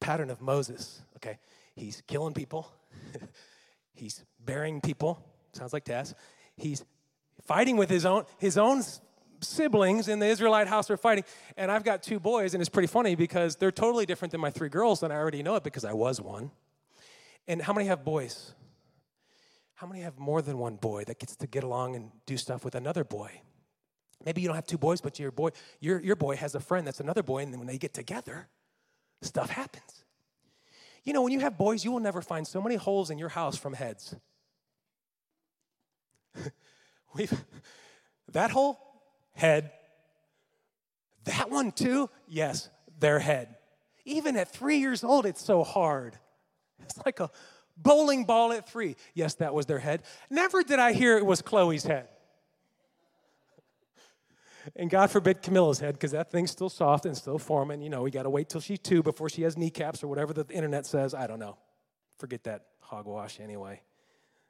[0.00, 1.00] pattern of Moses.
[1.16, 1.38] Okay,
[1.74, 2.70] he's killing people.
[3.94, 5.24] he's burying people.
[5.52, 6.14] Sounds like Tess.
[6.56, 6.84] He's
[7.46, 8.82] fighting with his own his own
[9.40, 11.24] siblings in the Israelite house are fighting.
[11.56, 14.50] And I've got two boys, and it's pretty funny because they're totally different than my
[14.50, 16.50] three girls, and I already know it because I was one.
[17.48, 18.54] And how many have boys?
[19.74, 22.64] How many have more than one boy that gets to get along and do stuff
[22.64, 23.40] with another boy?
[24.24, 25.50] Maybe you don't have two boys, but your boy,
[25.80, 28.48] your, your boy has a friend that's another boy, and when they get together,
[29.22, 30.04] stuff happens.
[31.04, 33.30] You know, when you have boys, you will never find so many holes in your
[33.30, 34.14] house from heads.
[37.14, 37.32] We've,
[38.32, 38.78] that hole,
[39.34, 39.72] head.
[41.24, 43.56] That one too, yes, their head.
[44.04, 46.16] Even at three years old, it's so hard.
[46.82, 47.30] It's like a
[47.76, 48.96] bowling ball at three.
[49.14, 50.02] Yes, that was their head.
[50.28, 52.08] Never did I hear it was Chloe's head.
[54.76, 57.80] And God forbid Camilla's head, because that thing's still soft and still forming.
[57.82, 60.32] You know, we got to wait till she's two before she has kneecaps or whatever
[60.32, 61.14] the internet says.
[61.14, 61.56] I don't know.
[62.18, 63.80] Forget that hogwash anyway.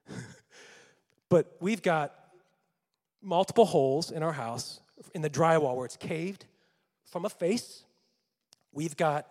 [1.29, 2.15] but we've got
[3.23, 4.81] multiple holes in our house
[5.15, 6.47] in the drywall where it's caved
[7.05, 7.85] from a face.
[8.73, 9.27] We've got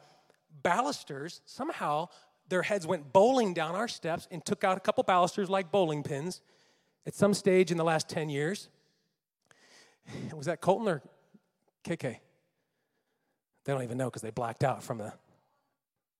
[0.63, 1.41] balusters.
[1.45, 2.09] Somehow
[2.49, 6.03] their heads went bowling down our steps and took out a couple balusters like bowling
[6.03, 6.41] pins
[7.05, 8.69] at some stage in the last 10 years.
[10.33, 11.01] Was that Colton or
[11.83, 12.17] KK?
[13.65, 15.13] They don't even know because they blacked out from the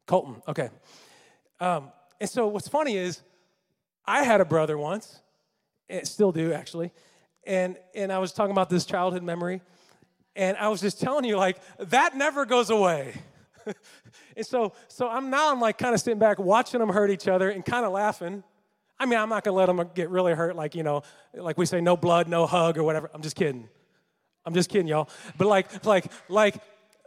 [0.06, 0.42] Colton.
[0.48, 0.70] Okay.
[1.60, 3.22] Um, and so what's funny is
[4.06, 5.22] I had a brother once,
[6.04, 6.92] still do actually,
[7.50, 9.62] and and I was talking about this childhood memory,
[10.36, 13.16] and I was just telling you like that never goes away.
[14.38, 17.28] and so so I'm now I'm like kind of sitting back watching them hurt each
[17.28, 18.44] other and kind of laughing.
[19.00, 21.02] I mean, I'm not gonna let them get really hurt, like you know,
[21.34, 23.10] like we say, no blood, no hug, or whatever.
[23.14, 23.68] I'm just kidding.
[24.46, 25.10] I'm just kidding, y'all.
[25.38, 26.56] But like, like, like,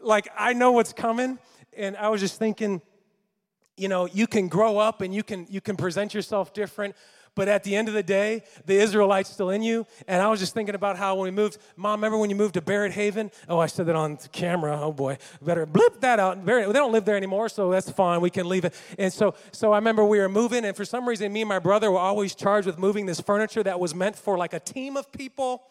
[0.00, 1.38] like, I know what's coming,
[1.76, 2.82] and I was just thinking,
[3.76, 6.94] you know, you can grow up and you can you can present yourself different.
[7.34, 9.86] But at the end of the day, the Israelites still in you.
[10.06, 12.54] And I was just thinking about how when we moved, Mom, remember when you moved
[12.54, 13.30] to Barrett Haven?
[13.48, 14.78] Oh, I said that on camera.
[14.80, 16.44] Oh boy, better blip that out.
[16.44, 18.20] Barrett, they don't live there anymore, so that's fine.
[18.20, 18.74] We can leave it.
[18.98, 21.58] And so, so I remember we were moving, and for some reason, me and my
[21.58, 24.96] brother were always charged with moving this furniture that was meant for like a team
[24.96, 25.62] of people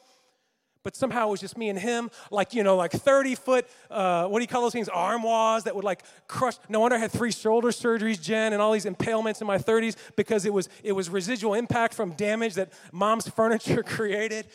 [0.83, 4.27] but somehow it was just me and him, like, you know, like 30 foot, uh,
[4.27, 4.89] what do you call those things?
[4.89, 6.55] Armoires that would like crush.
[6.69, 9.95] No wonder I had three shoulder surgeries, Jen, and all these impalements in my 30s
[10.15, 14.47] because it was, it was residual impact from damage that mom's furniture created.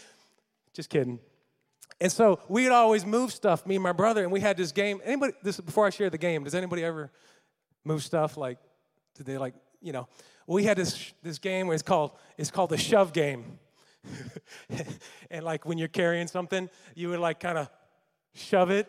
[0.72, 1.20] Just kidding.
[2.00, 5.00] And so we'd always move stuff, me and my brother, and we had this game.
[5.04, 7.10] Anybody, this before I share the game, does anybody ever
[7.84, 8.36] move stuff?
[8.36, 8.58] Like,
[9.14, 10.08] did they like, you know?
[10.46, 13.58] We had this, this game where it's called, it's called the shove game.
[15.30, 17.68] and like when you're carrying something, you would like kind of
[18.34, 18.88] shove it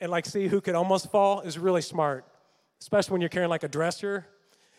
[0.00, 2.24] and like see who could almost fall is really smart,
[2.80, 4.26] especially when you're carrying like a dresser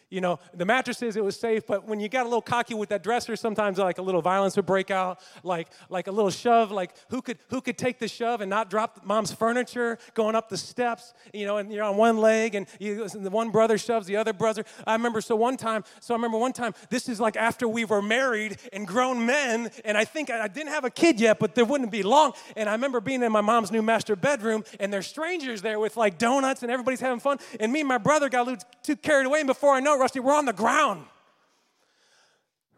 [0.09, 2.89] you know, the mattresses, it was safe, but when you got a little cocky with
[2.89, 6.71] that dresser, sometimes like a little violence would break out, like, like a little shove,
[6.71, 10.49] like who could, who could take the shove and not drop mom's furniture going up
[10.49, 14.07] the steps, you know, and you're on one leg and, you, the one brother shoves
[14.07, 14.65] the other brother.
[14.87, 17.85] I remember, so one time, so I remember one time, this is like after we
[17.85, 21.37] were married and grown men, and I think I, I didn't have a kid yet,
[21.39, 22.33] but there wouldn't be long.
[22.55, 25.97] And I remember being in my mom's new master bedroom, and there's strangers there with
[25.97, 27.37] like donuts, and everybody's having fun.
[27.59, 29.95] And me and my brother got a little too carried away, and before I know
[29.95, 31.05] it, Rusty, we're on the ground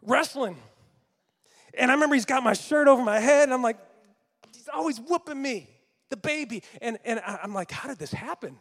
[0.02, 0.56] wrestling.
[1.78, 3.78] And I remember he's got my shirt over my head, and I'm like,
[4.54, 5.70] he's always whooping me,
[6.10, 6.62] the baby.
[6.82, 8.58] And, and I'm like, how did this happen?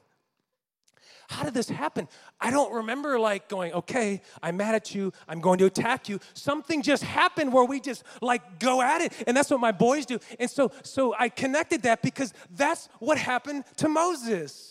[1.31, 2.09] How did this happen?
[2.41, 6.19] I don't remember like going, okay, I'm mad at you, I'm going to attack you.
[6.33, 9.13] Something just happened where we just like go at it.
[9.25, 10.19] And that's what my boys do.
[10.41, 14.70] And so so I connected that because that's what happened to Moses.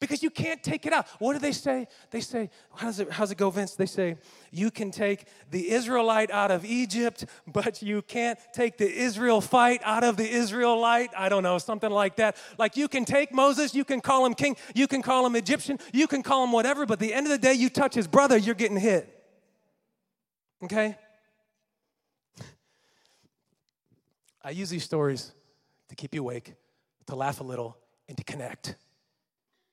[0.00, 1.06] Because you can't take it out.
[1.18, 1.86] What do they say?
[2.10, 3.74] They say, how's it, how's it go, Vince?
[3.74, 4.16] They say,
[4.50, 9.82] you can take the Israelite out of Egypt, but you can't take the Israel fight
[9.84, 11.10] out of the Israelite.
[11.16, 12.36] I don't know, something like that.
[12.58, 15.78] Like you can take Moses, you can call him king, you can call him Egyptian,
[15.92, 18.38] you can call him whatever, but the end of the day, you touch his brother,
[18.38, 19.16] you're getting hit.
[20.64, 20.96] Okay?
[24.42, 25.32] I use these stories
[25.90, 26.54] to keep you awake,
[27.06, 27.76] to laugh a little,
[28.08, 28.76] and to connect.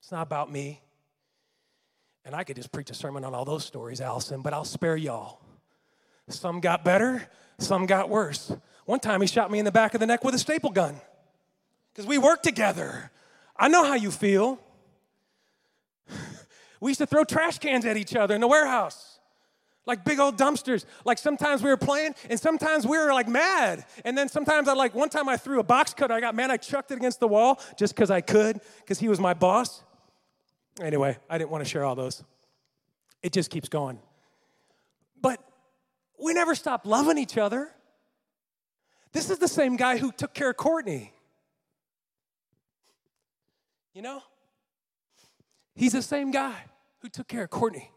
[0.07, 0.79] It's not about me.
[2.23, 4.95] And I could just preach a sermon on all those stories, Allison, but I'll spare
[4.95, 5.41] y'all.
[6.29, 7.27] Some got better,
[7.59, 8.53] some got worse.
[8.85, 10.95] One time he shot me in the back of the neck with a staple gun
[11.91, 13.11] because we worked together.
[13.57, 14.59] I know how you feel.
[16.79, 19.19] We used to throw trash cans at each other in the warehouse,
[19.85, 20.85] like big old dumpsters.
[21.03, 23.83] Like sometimes we were playing, and sometimes we were like mad.
[24.05, 26.49] And then sometimes I like, one time I threw a box cutter, I got mad,
[26.49, 29.83] I chucked it against the wall just because I could, because he was my boss.
[30.81, 32.23] Anyway, I didn't want to share all those.
[33.23, 33.99] It just keeps going.
[35.21, 35.39] But
[36.19, 37.71] we never stopped loving each other.
[39.11, 41.13] This is the same guy who took care of Courtney.
[43.93, 44.21] You know?
[45.75, 46.55] He's the same guy
[46.99, 47.91] who took care of Courtney.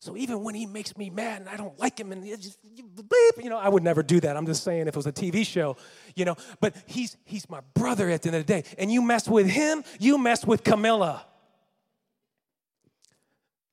[0.00, 2.58] So even when he makes me mad and I don't like him and just
[2.96, 4.36] bleep, you know, I would never do that.
[4.36, 5.76] I'm just saying if it was a TV show,
[6.16, 8.64] you know, but he's he's my brother at the end of the day.
[8.78, 11.24] And you mess with him, you mess with Camilla.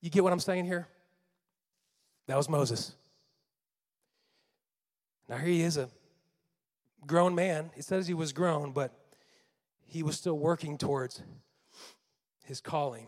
[0.02, 0.88] You get what I'm saying here?
[2.28, 2.94] That was Moses.
[5.28, 5.90] Now, here he is, a
[7.06, 7.72] grown man.
[7.76, 8.94] He says he was grown, but
[9.86, 11.22] he was still working towards
[12.44, 13.08] his calling.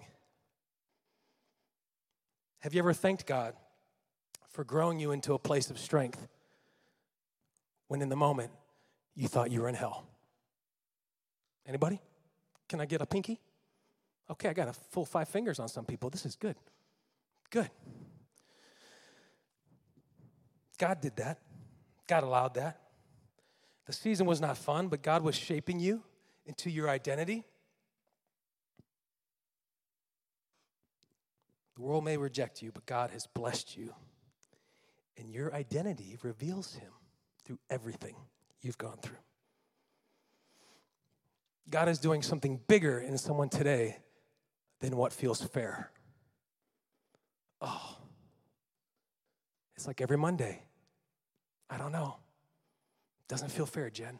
[2.59, 3.55] Have you ever thanked God
[4.49, 6.27] for growing you into a place of strength
[7.87, 8.51] when in the moment
[9.15, 10.05] you thought you were in hell?
[11.67, 11.99] Anybody?
[12.69, 13.39] Can I get a pinky?
[14.29, 16.09] Okay, I got a full five fingers on some people.
[16.09, 16.55] This is good.
[17.51, 17.69] Good.
[20.79, 21.39] God did that.
[22.07, 22.81] God allowed that.
[23.85, 26.01] The season was not fun, but God was shaping you
[26.45, 27.43] into your identity.
[31.75, 33.93] The world may reject you, but God has blessed you.
[35.17, 36.91] And your identity reveals Him
[37.43, 38.15] through everything
[38.61, 39.17] you've gone through.
[41.69, 43.97] God is doing something bigger in someone today
[44.79, 45.91] than what feels fair.
[47.61, 47.97] Oh,
[49.75, 50.63] it's like every Monday.
[51.69, 52.17] I don't know.
[53.27, 54.19] Doesn't feel fair, Jen.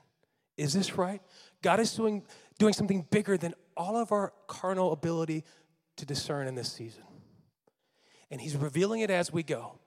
[0.57, 1.21] Is this right?
[1.61, 2.23] God is doing,
[2.59, 5.43] doing something bigger than all of our carnal ability
[5.97, 7.03] to discern in this season.
[8.29, 9.79] And He's revealing it as we go.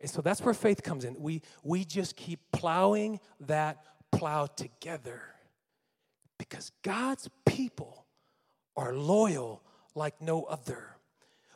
[0.00, 1.16] And so that's where faith comes in.
[1.18, 5.22] We, we just keep plowing that plow together
[6.38, 8.06] because God's people
[8.76, 9.62] are loyal
[9.94, 10.96] like no other.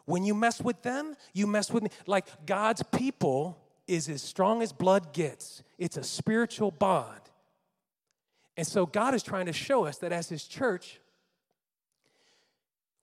[0.07, 1.91] When you mess with them, you mess with me.
[2.07, 7.21] Like God's people is as strong as blood gets, it's a spiritual bond.
[8.57, 10.99] And so God is trying to show us that as His church,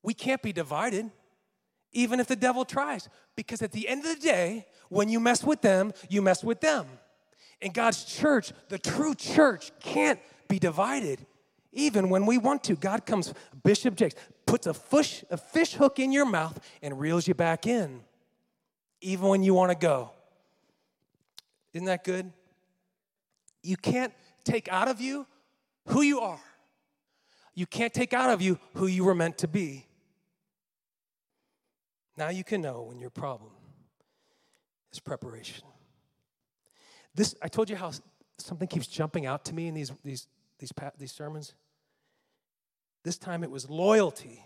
[0.01, 1.11] we can't be divided,
[1.91, 3.07] even if the devil tries.
[3.35, 6.59] Because at the end of the day, when you mess with them, you mess with
[6.59, 6.87] them.
[7.61, 11.25] And God's church, the true church, can't be divided,
[11.71, 12.75] even when we want to.
[12.75, 14.15] God comes, Bishop Jakes,
[14.53, 18.01] puts a fish, a fish hook in your mouth and reels you back in,
[19.01, 20.11] even when you want to go.
[21.73, 22.31] Isn't that good?
[23.63, 24.13] You can't
[24.43, 25.25] take out of you
[25.87, 26.39] who you are.
[27.55, 29.87] You can't take out of you who you were meant to be.
[32.15, 33.49] Now you can know when your problem
[34.91, 35.63] is preparation.
[37.15, 37.91] This I told you how
[38.37, 40.27] something keeps jumping out to me in these these
[40.59, 41.55] these these sermons.
[43.03, 44.45] This time it was loyalty.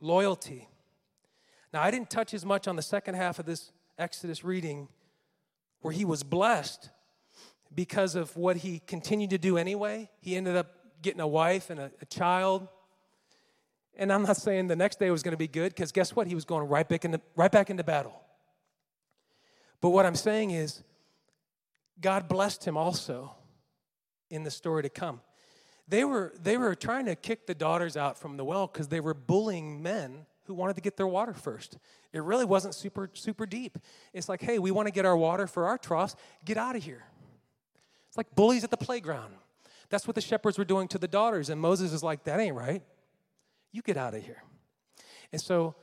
[0.00, 0.68] Loyalty.
[1.72, 4.88] Now, I didn't touch as much on the second half of this Exodus reading
[5.80, 6.90] where he was blessed
[7.74, 10.10] because of what he continued to do anyway.
[10.20, 10.68] He ended up
[11.02, 12.68] getting a wife and a, a child.
[13.96, 16.26] And I'm not saying the next day was going to be good because guess what?
[16.26, 18.18] He was going right back, into, right back into battle.
[19.80, 20.82] But what I'm saying is,
[22.00, 23.34] God blessed him also
[24.30, 25.20] in the story to come
[25.88, 29.00] they were, they were trying to kick the daughters out from the well because they
[29.00, 31.78] were bullying men who wanted to get their water first.
[32.12, 33.78] It really wasn't super, super deep.
[34.12, 36.16] It's like, hey, we want to get our water for our troughs.
[36.44, 37.04] Get out of here.
[38.08, 39.34] It's like bullies at the playground.
[39.88, 41.50] That's what the shepherds were doing to the daughters.
[41.50, 42.82] And Moses is like, that ain't right.
[43.72, 44.42] You get out of here.
[45.32, 45.74] And so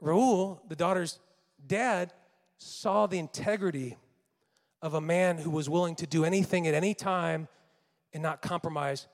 [0.00, 1.18] Reuel, the daughter's
[1.64, 2.12] dad,
[2.58, 3.96] saw the integrity
[4.80, 7.48] of a man who was willing to do anything at any time
[8.12, 9.06] and not compromise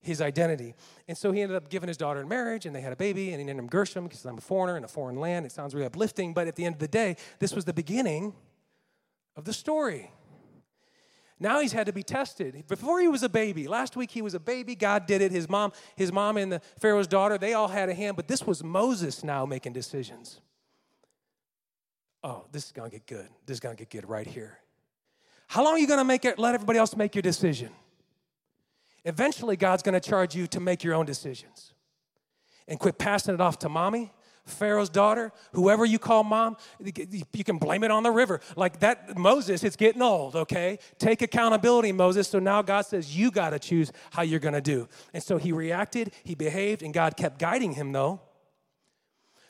[0.00, 0.74] his identity.
[1.08, 3.30] And so he ended up giving his daughter in marriage, and they had a baby,
[3.30, 5.44] and he named him Gershom because I'm a foreigner in a foreign land.
[5.46, 8.32] It sounds really uplifting, but at the end of the day, this was the beginning
[9.36, 10.10] of the story.
[11.42, 12.64] Now he's had to be tested.
[12.68, 14.74] Before he was a baby, last week he was a baby.
[14.74, 15.32] God did it.
[15.32, 18.46] His mom, his mom and the Pharaoh's daughter, they all had a hand, but this
[18.46, 20.40] was Moses now making decisions.
[22.22, 23.28] Oh, this is gonna get good.
[23.46, 24.58] This is gonna get good right here.
[25.48, 27.70] How long are you gonna make it, let everybody else make your decision?
[29.04, 31.74] Eventually, God's gonna charge you to make your own decisions
[32.68, 34.12] and quit passing it off to mommy
[34.50, 38.40] Pharaoh's daughter, whoever you call mom, you can blame it on the river.
[38.56, 40.78] Like that, Moses, it's getting old, okay?
[40.98, 42.28] Take accountability, Moses.
[42.28, 44.88] So now God says, you got to choose how you're going to do.
[45.14, 48.20] And so he reacted, he behaved, and God kept guiding him, though.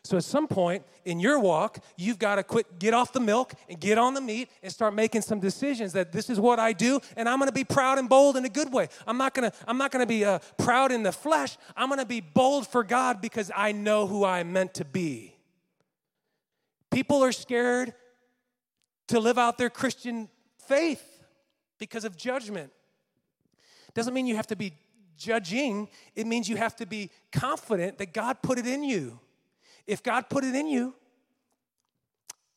[0.02, 3.52] So at some point in your walk, you've got to quit, get off the milk
[3.68, 6.72] and get on the meat and start making some decisions that this is what I
[6.72, 8.88] do, and I'm going to be proud and bold in a good way.
[9.06, 11.58] I'm not going to, I'm not going to be uh, proud in the flesh.
[11.76, 15.36] I'm going to be bold for God because I know who I'm meant to be.
[16.90, 17.92] People are scared
[19.08, 20.28] to live out their Christian
[20.66, 21.22] faith
[21.78, 22.72] because of judgment.
[23.92, 24.72] Doesn't mean you have to be
[25.16, 25.88] judging.
[26.14, 29.20] It means you have to be confident that God put it in you.
[29.90, 30.94] If God put it in you,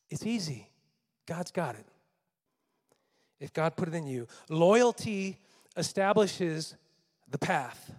[0.08, 0.70] it's easy.
[1.26, 1.84] God's got it.
[3.40, 5.40] If God put it in you, loyalty
[5.76, 6.76] establishes
[7.28, 7.92] the path.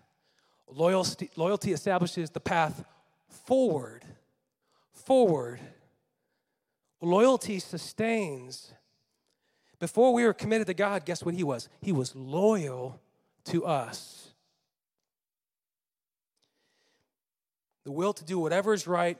[0.70, 2.86] Loyalty, loyalty establishes the path
[3.28, 4.06] forward.
[4.94, 5.60] Forward.
[7.02, 8.74] Loyalty sustains.
[9.80, 11.68] Before we were committed to God, guess what He was?
[11.82, 13.02] He was loyal
[13.48, 14.32] to us.
[17.84, 19.18] The will to do whatever is right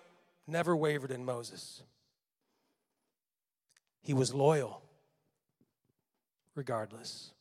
[0.48, 1.84] never wavered in Moses.
[4.02, 4.82] He was loyal
[6.56, 7.32] regardless.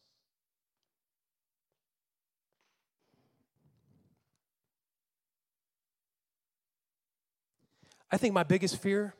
[8.11, 9.15] I think my biggest fear,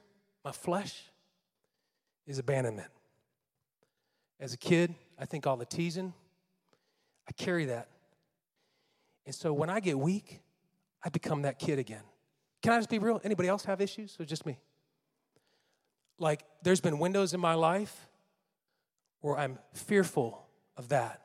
[0.45, 1.03] my flesh,
[2.27, 2.91] is abandonment.
[4.39, 6.13] As a kid, I think all the teasing,
[7.29, 7.89] I carry that.
[9.27, 10.41] And so when I get weak,
[11.03, 12.03] I become that kid again.
[12.65, 13.21] Can I just be real?
[13.23, 14.59] Anybody else have issues or just me?
[16.19, 18.09] Like, there's been windows in my life
[19.21, 20.47] where I'm fearful
[20.79, 21.21] of that.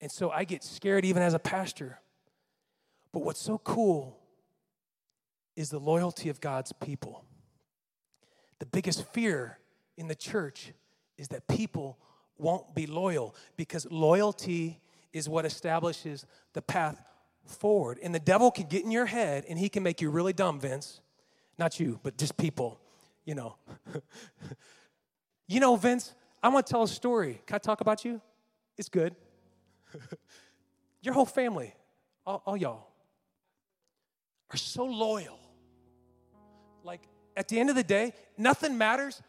[0.00, 1.98] And so I get scared even as a pastor.
[3.12, 4.16] But what's so cool
[5.56, 7.22] is the loyalty of God's people.
[8.60, 9.58] The biggest fear
[9.98, 10.72] in the church
[11.18, 11.98] is that people
[12.38, 14.80] won't be loyal because loyalty
[15.12, 16.24] is what establishes
[16.54, 17.09] the path
[17.50, 17.98] forward.
[18.02, 20.60] And the devil can get in your head and he can make you really dumb,
[20.60, 21.00] Vince.
[21.58, 22.80] Not you, but just people,
[23.24, 23.56] you know.
[25.48, 27.40] you know, Vince, I want to tell a story.
[27.46, 28.20] Can I talk about you?
[28.78, 29.14] It's good.
[31.02, 31.74] your whole family,
[32.26, 32.86] all, all y'all,
[34.50, 35.38] are so loyal.
[36.82, 37.02] Like,
[37.36, 39.22] at the end of the day, nothing matters.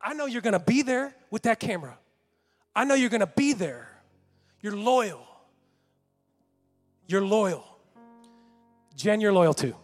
[0.00, 1.98] I know you're gonna be there with that camera.
[2.76, 3.88] I know you're gonna be there.
[4.60, 5.26] You're loyal.
[7.06, 7.64] You're loyal.
[8.96, 9.76] Jen, you're loyal too.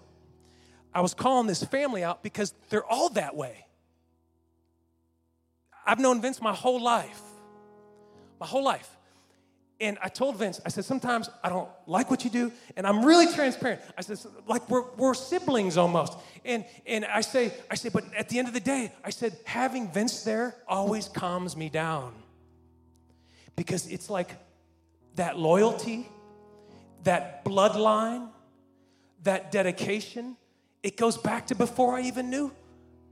[0.94, 3.66] I was calling this family out because they're all that way.
[5.86, 7.20] I've known Vince my whole life.
[8.40, 8.96] My whole life.
[9.80, 13.02] And I told Vince, I said, sometimes I don't like what you do, and I'm
[13.02, 13.80] really transparent.
[13.96, 16.18] I said, like we're, we're siblings almost.
[16.44, 19.38] And, and I say, I say, but at the end of the day, I said,
[19.44, 22.12] having Vince there always calms me down.
[23.56, 24.36] Because it's like
[25.14, 26.06] that loyalty
[27.04, 28.28] that bloodline,
[29.22, 30.36] that dedication,
[30.82, 32.52] it goes back to before I even knew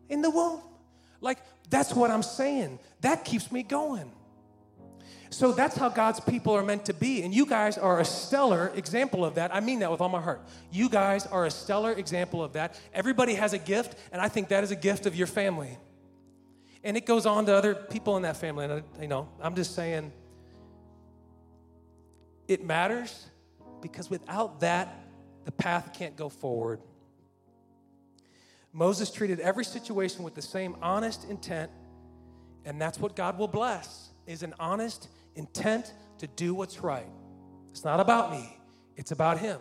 [0.08, 0.60] in the womb.
[1.20, 1.38] Like,
[1.70, 2.78] that's what I'm saying.
[3.00, 4.12] That keeps me going.
[5.30, 7.22] So that's how God's people are meant to be.
[7.22, 9.54] And you guys are a stellar example of that.
[9.54, 10.40] I mean that with all my heart.
[10.72, 12.80] You guys are a stellar example of that.
[12.94, 15.76] Everybody has a gift, and I think that is a gift of your family.
[16.82, 18.64] And it goes on to other people in that family.
[18.64, 20.12] And, you know, I'm just saying
[22.46, 23.26] it matters
[23.80, 25.04] because without that,
[25.44, 26.80] the path can't go forward.
[28.72, 31.70] Moses treated every situation with the same honest intent,
[32.64, 37.08] and that's what God will bless is an honest intent to do what's right.
[37.70, 38.58] It's not about me,
[38.96, 39.58] it's about him.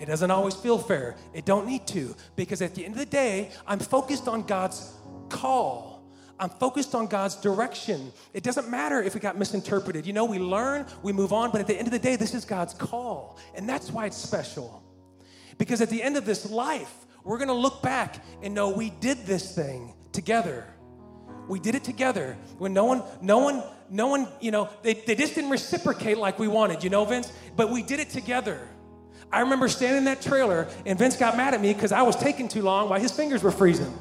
[0.00, 1.16] It doesn't always feel fair.
[1.34, 4.90] It don't need to because at the end of the day, I'm focused on God's
[5.28, 5.91] call
[6.42, 8.12] I'm focused on God's direction.
[8.34, 10.04] It doesn't matter if it got misinterpreted.
[10.04, 12.34] You know, we learn, we move on, but at the end of the day, this
[12.34, 13.38] is God's call.
[13.54, 14.82] And that's why it's special.
[15.56, 18.90] Because at the end of this life, we're going to look back and know we
[18.90, 20.66] did this thing together.
[21.48, 25.14] We did it together when no one no one no one, you know, they, they
[25.14, 27.32] just didn't reciprocate like we wanted, you know, Vince?
[27.54, 28.68] But we did it together.
[29.30, 32.16] I remember standing in that trailer and Vince got mad at me because I was
[32.16, 33.96] taking too long while his fingers were freezing.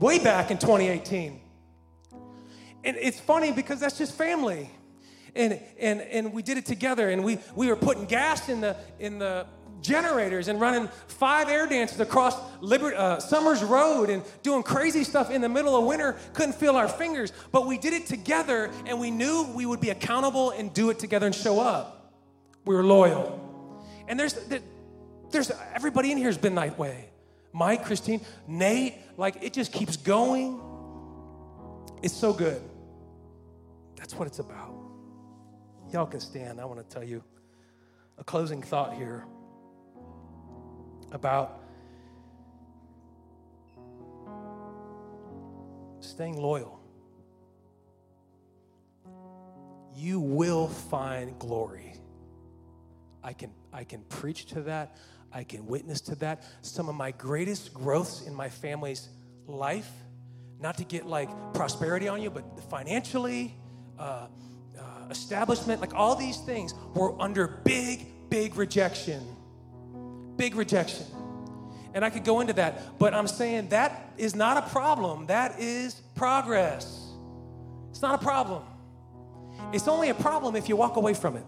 [0.00, 1.40] Way back in 2018.
[2.84, 4.70] And it's funny because that's just family.
[5.34, 8.76] And, and, and we did it together and we, we were putting gas in the,
[8.98, 9.46] in the
[9.82, 15.30] generators and running five air dances across Liber- uh, Summers Road and doing crazy stuff
[15.30, 16.16] in the middle of winter.
[16.32, 19.90] Couldn't feel our fingers, but we did it together and we knew we would be
[19.90, 22.12] accountable and do it together and show up.
[22.64, 23.84] We were loyal.
[24.08, 24.38] And there's,
[25.30, 27.08] there's everybody in here has been that way.
[27.56, 30.60] Mike, Christine, Nate, like it just keeps going.
[32.02, 32.60] It's so good.
[33.96, 34.74] That's what it's about.
[35.90, 36.60] Y'all can stand.
[36.60, 37.24] I want to tell you
[38.18, 39.24] a closing thought here
[41.12, 41.62] about
[46.00, 46.78] staying loyal.
[49.94, 51.94] You will find glory.
[53.24, 54.98] I can, I can preach to that.
[55.32, 56.44] I can witness to that.
[56.62, 59.08] Some of my greatest growths in my family's
[59.46, 59.90] life,
[60.60, 63.54] not to get like prosperity on you, but financially,
[63.98, 64.28] uh,
[64.78, 69.22] uh, establishment, like all these things were under big, big rejection.
[70.36, 71.06] Big rejection.
[71.94, 75.26] And I could go into that, but I'm saying that is not a problem.
[75.26, 77.06] That is progress.
[77.90, 78.62] It's not a problem.
[79.72, 81.44] It's only a problem if you walk away from it,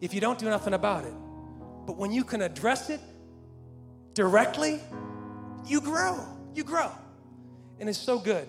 [0.00, 1.12] if you don't do nothing about it.
[1.88, 3.00] But when you can address it
[4.12, 4.78] directly,
[5.64, 6.22] you grow.
[6.54, 6.92] You grow.
[7.80, 8.46] And it's so good.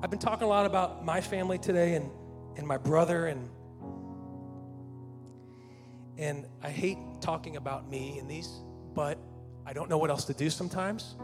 [0.00, 2.12] I've been talking a lot about my family today and,
[2.56, 3.50] and my brother and
[6.16, 8.60] and I hate talking about me in these,
[8.94, 9.18] but
[9.66, 11.16] I don't know what else to do sometimes.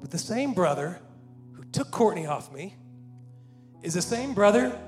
[0.00, 0.98] But the same brother
[1.52, 2.74] who took Courtney off me
[3.82, 4.80] is the same brother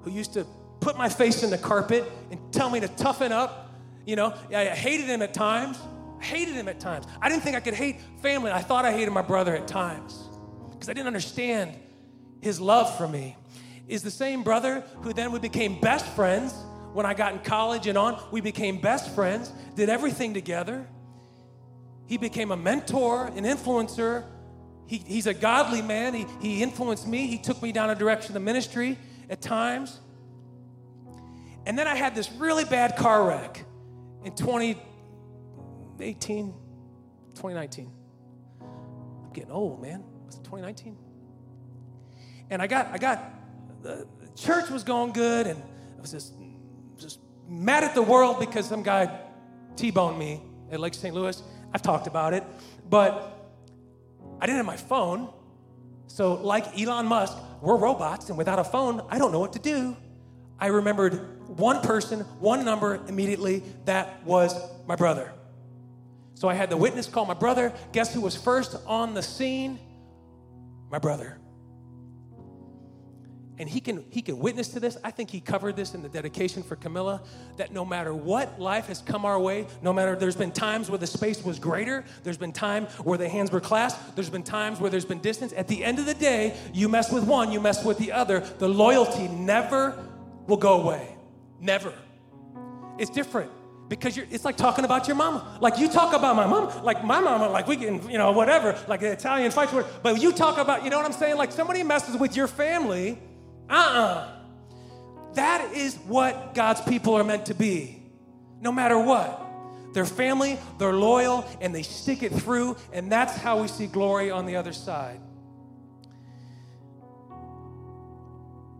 [0.00, 0.44] who used to
[0.80, 3.74] put my face in the carpet and tell me to toughen up.
[4.06, 5.78] You know, I hated him at times.
[6.20, 7.06] I hated him at times.
[7.20, 8.50] I didn't think I could hate family.
[8.50, 10.28] I thought I hated my brother at times
[10.70, 11.78] because I didn't understand
[12.40, 13.36] his love for me.
[13.86, 16.54] Is the same brother who then we became best friends
[16.92, 18.22] when I got in college and on.
[18.30, 20.86] We became best friends, did everything together.
[22.06, 24.24] He became a mentor, an influencer.
[24.86, 26.14] He, he's a godly man.
[26.14, 27.26] He, he influenced me.
[27.26, 28.98] He took me down a direction of ministry
[29.28, 30.00] at times.
[31.68, 33.62] And then I had this really bad car wreck
[34.24, 36.54] in 2018,
[37.34, 37.92] 2019.
[38.62, 40.02] I'm getting old, man.
[40.24, 40.96] Was it 2019?
[42.48, 43.22] And I got, I got,
[43.82, 45.62] the church was going good, and
[45.98, 46.32] I was just,
[46.96, 49.20] just mad at the world because some guy
[49.76, 50.40] T-boned me
[50.72, 51.14] at Lake St.
[51.14, 51.42] Louis.
[51.74, 52.44] I've talked about it,
[52.88, 53.52] but
[54.40, 55.28] I didn't have my phone.
[56.06, 59.58] So, like Elon Musk, we're robots, and without a phone, I don't know what to
[59.58, 59.94] do.
[60.58, 63.62] I remembered one person, one number immediately.
[63.86, 64.54] That was
[64.86, 65.32] my brother.
[66.34, 67.72] So I had the witness call my brother.
[67.92, 69.78] Guess who was first on the scene?
[70.90, 71.38] My brother.
[73.58, 74.96] And he can he can witness to this.
[75.02, 77.22] I think he covered this in the dedication for Camilla
[77.56, 80.98] that no matter what life has come our way, no matter there's been times where
[80.98, 84.78] the space was greater, there's been time where the hands were clasped, there's been times
[84.78, 85.52] where there's been distance.
[85.54, 88.40] At the end of the day, you mess with one, you mess with the other.
[88.58, 89.98] The loyalty never
[90.46, 91.17] will go away.
[91.60, 91.92] Never.
[92.98, 93.50] It's different
[93.88, 95.58] because you're, it's like talking about your mama.
[95.60, 98.78] Like you talk about my mom, like my mama, like we can, you know, whatever,
[98.86, 99.72] like the Italian fights.
[99.72, 101.36] Word, but you talk about, you know what I'm saying?
[101.36, 103.18] Like somebody messes with your family,
[103.70, 104.34] uh-uh.
[105.34, 108.02] That is what God's people are meant to be,
[108.60, 109.44] no matter what.
[109.94, 114.30] They're family, they're loyal, and they stick it through, and that's how we see glory
[114.30, 115.20] on the other side.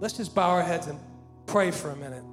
[0.01, 0.99] Let's just bow our heads and
[1.47, 2.25] pray for a minute.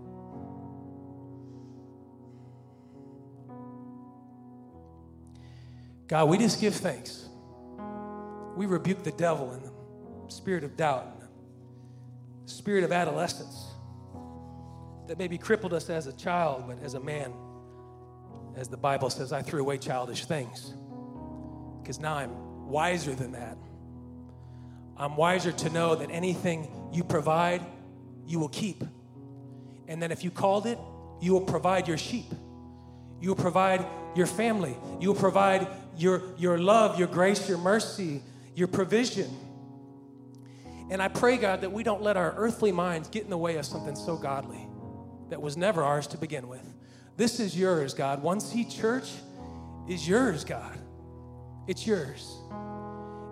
[6.07, 7.27] God, we just give thanks.
[8.55, 9.71] We rebuke the devil and the
[10.31, 11.27] spirit of doubt, and
[12.47, 13.65] the spirit of adolescence
[15.07, 17.33] that maybe crippled us as a child, but as a man,
[18.55, 20.73] as the Bible says, I threw away childish things.
[21.81, 23.57] Because now I'm wiser than that.
[24.97, 27.61] I'm wiser to know that anything you provide,
[28.25, 28.83] you will keep.
[29.87, 30.79] And then if you called it,
[31.21, 32.31] you will provide your sheep.
[33.21, 33.85] You will provide
[34.15, 34.75] your family.
[34.99, 35.67] You will provide
[35.97, 38.21] your, your love, your grace, your mercy,
[38.55, 39.29] your provision.
[40.89, 43.57] And I pray, God, that we don't let our earthly minds get in the way
[43.57, 44.67] of something so godly
[45.29, 46.61] that was never ours to begin with.
[47.17, 48.21] This is yours, God.
[48.21, 49.09] One Seed Church
[49.87, 50.77] is yours, God.
[51.67, 52.37] It's yours.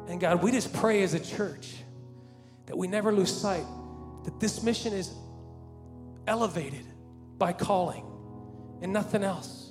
[0.08, 1.76] And God, we just pray as a church
[2.66, 3.66] that we never lose sight
[4.24, 5.12] that this mission is
[6.28, 6.86] elevated
[7.38, 8.06] by calling
[8.82, 9.63] and nothing else.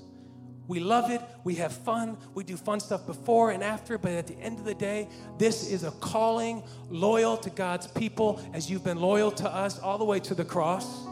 [0.69, 4.27] We love it, we have fun, we do fun stuff before and after, but at
[4.27, 8.85] the end of the day, this is a calling loyal to God's people as you've
[8.85, 11.05] been loyal to us all the way to the cross.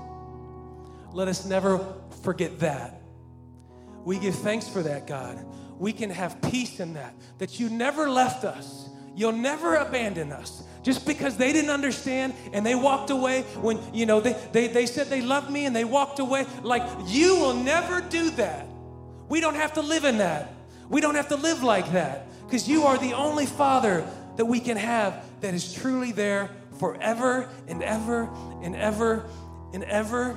[1.13, 1.85] Let us never
[2.23, 3.03] forget that.
[4.05, 5.45] We give thanks for that, God.
[5.79, 10.63] We can have peace in that, that you never left us, you'll never abandon us
[10.83, 14.87] just because they didn't understand and they walked away when you know they, they, they
[14.87, 18.67] said they loved me and they walked away like you will never do that
[19.31, 20.53] we don't have to live in that.
[20.91, 24.05] We don't have to live like that because you are the only Father
[24.37, 28.29] that we can have that is truly there forever and ever
[28.63, 29.25] and ever
[29.73, 30.37] and ever.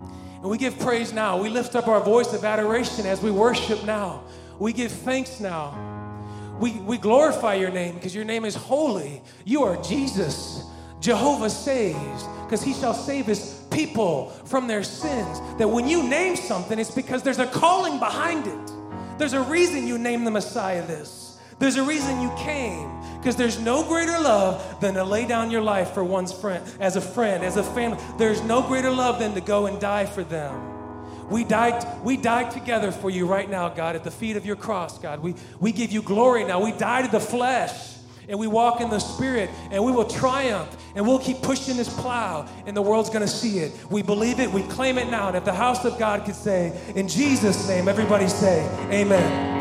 [0.00, 1.42] And we give praise now.
[1.42, 4.22] We lift up our voice of adoration as we worship now.
[4.60, 6.56] We give thanks now.
[6.60, 9.22] We, we glorify your name because your name is holy.
[9.44, 10.62] You are Jesus.
[11.00, 15.40] Jehovah saves because he shall save his people from their sins.
[15.58, 18.72] That when you name something, it's because there's a calling behind it.
[19.18, 21.38] There's a reason you named the Messiah this.
[21.58, 23.00] There's a reason you came.
[23.18, 26.96] Because there's no greater love than to lay down your life for one's friend, as
[26.96, 27.98] a friend, as a family.
[28.16, 31.28] There's no greater love than to go and die for them.
[31.28, 34.56] We died, we died together for you right now, God, at the feet of your
[34.56, 35.20] cross, God.
[35.20, 36.64] We, we give you glory now.
[36.64, 37.99] We died to the flesh
[38.30, 41.92] and we walk in the Spirit and we will triumph and we'll keep pushing this
[42.00, 43.72] plow and the world's going to see it.
[43.90, 45.28] We believe it, we claim it now.
[45.28, 49.59] And if the house of God could say, in Jesus' name, everybody say, Amen.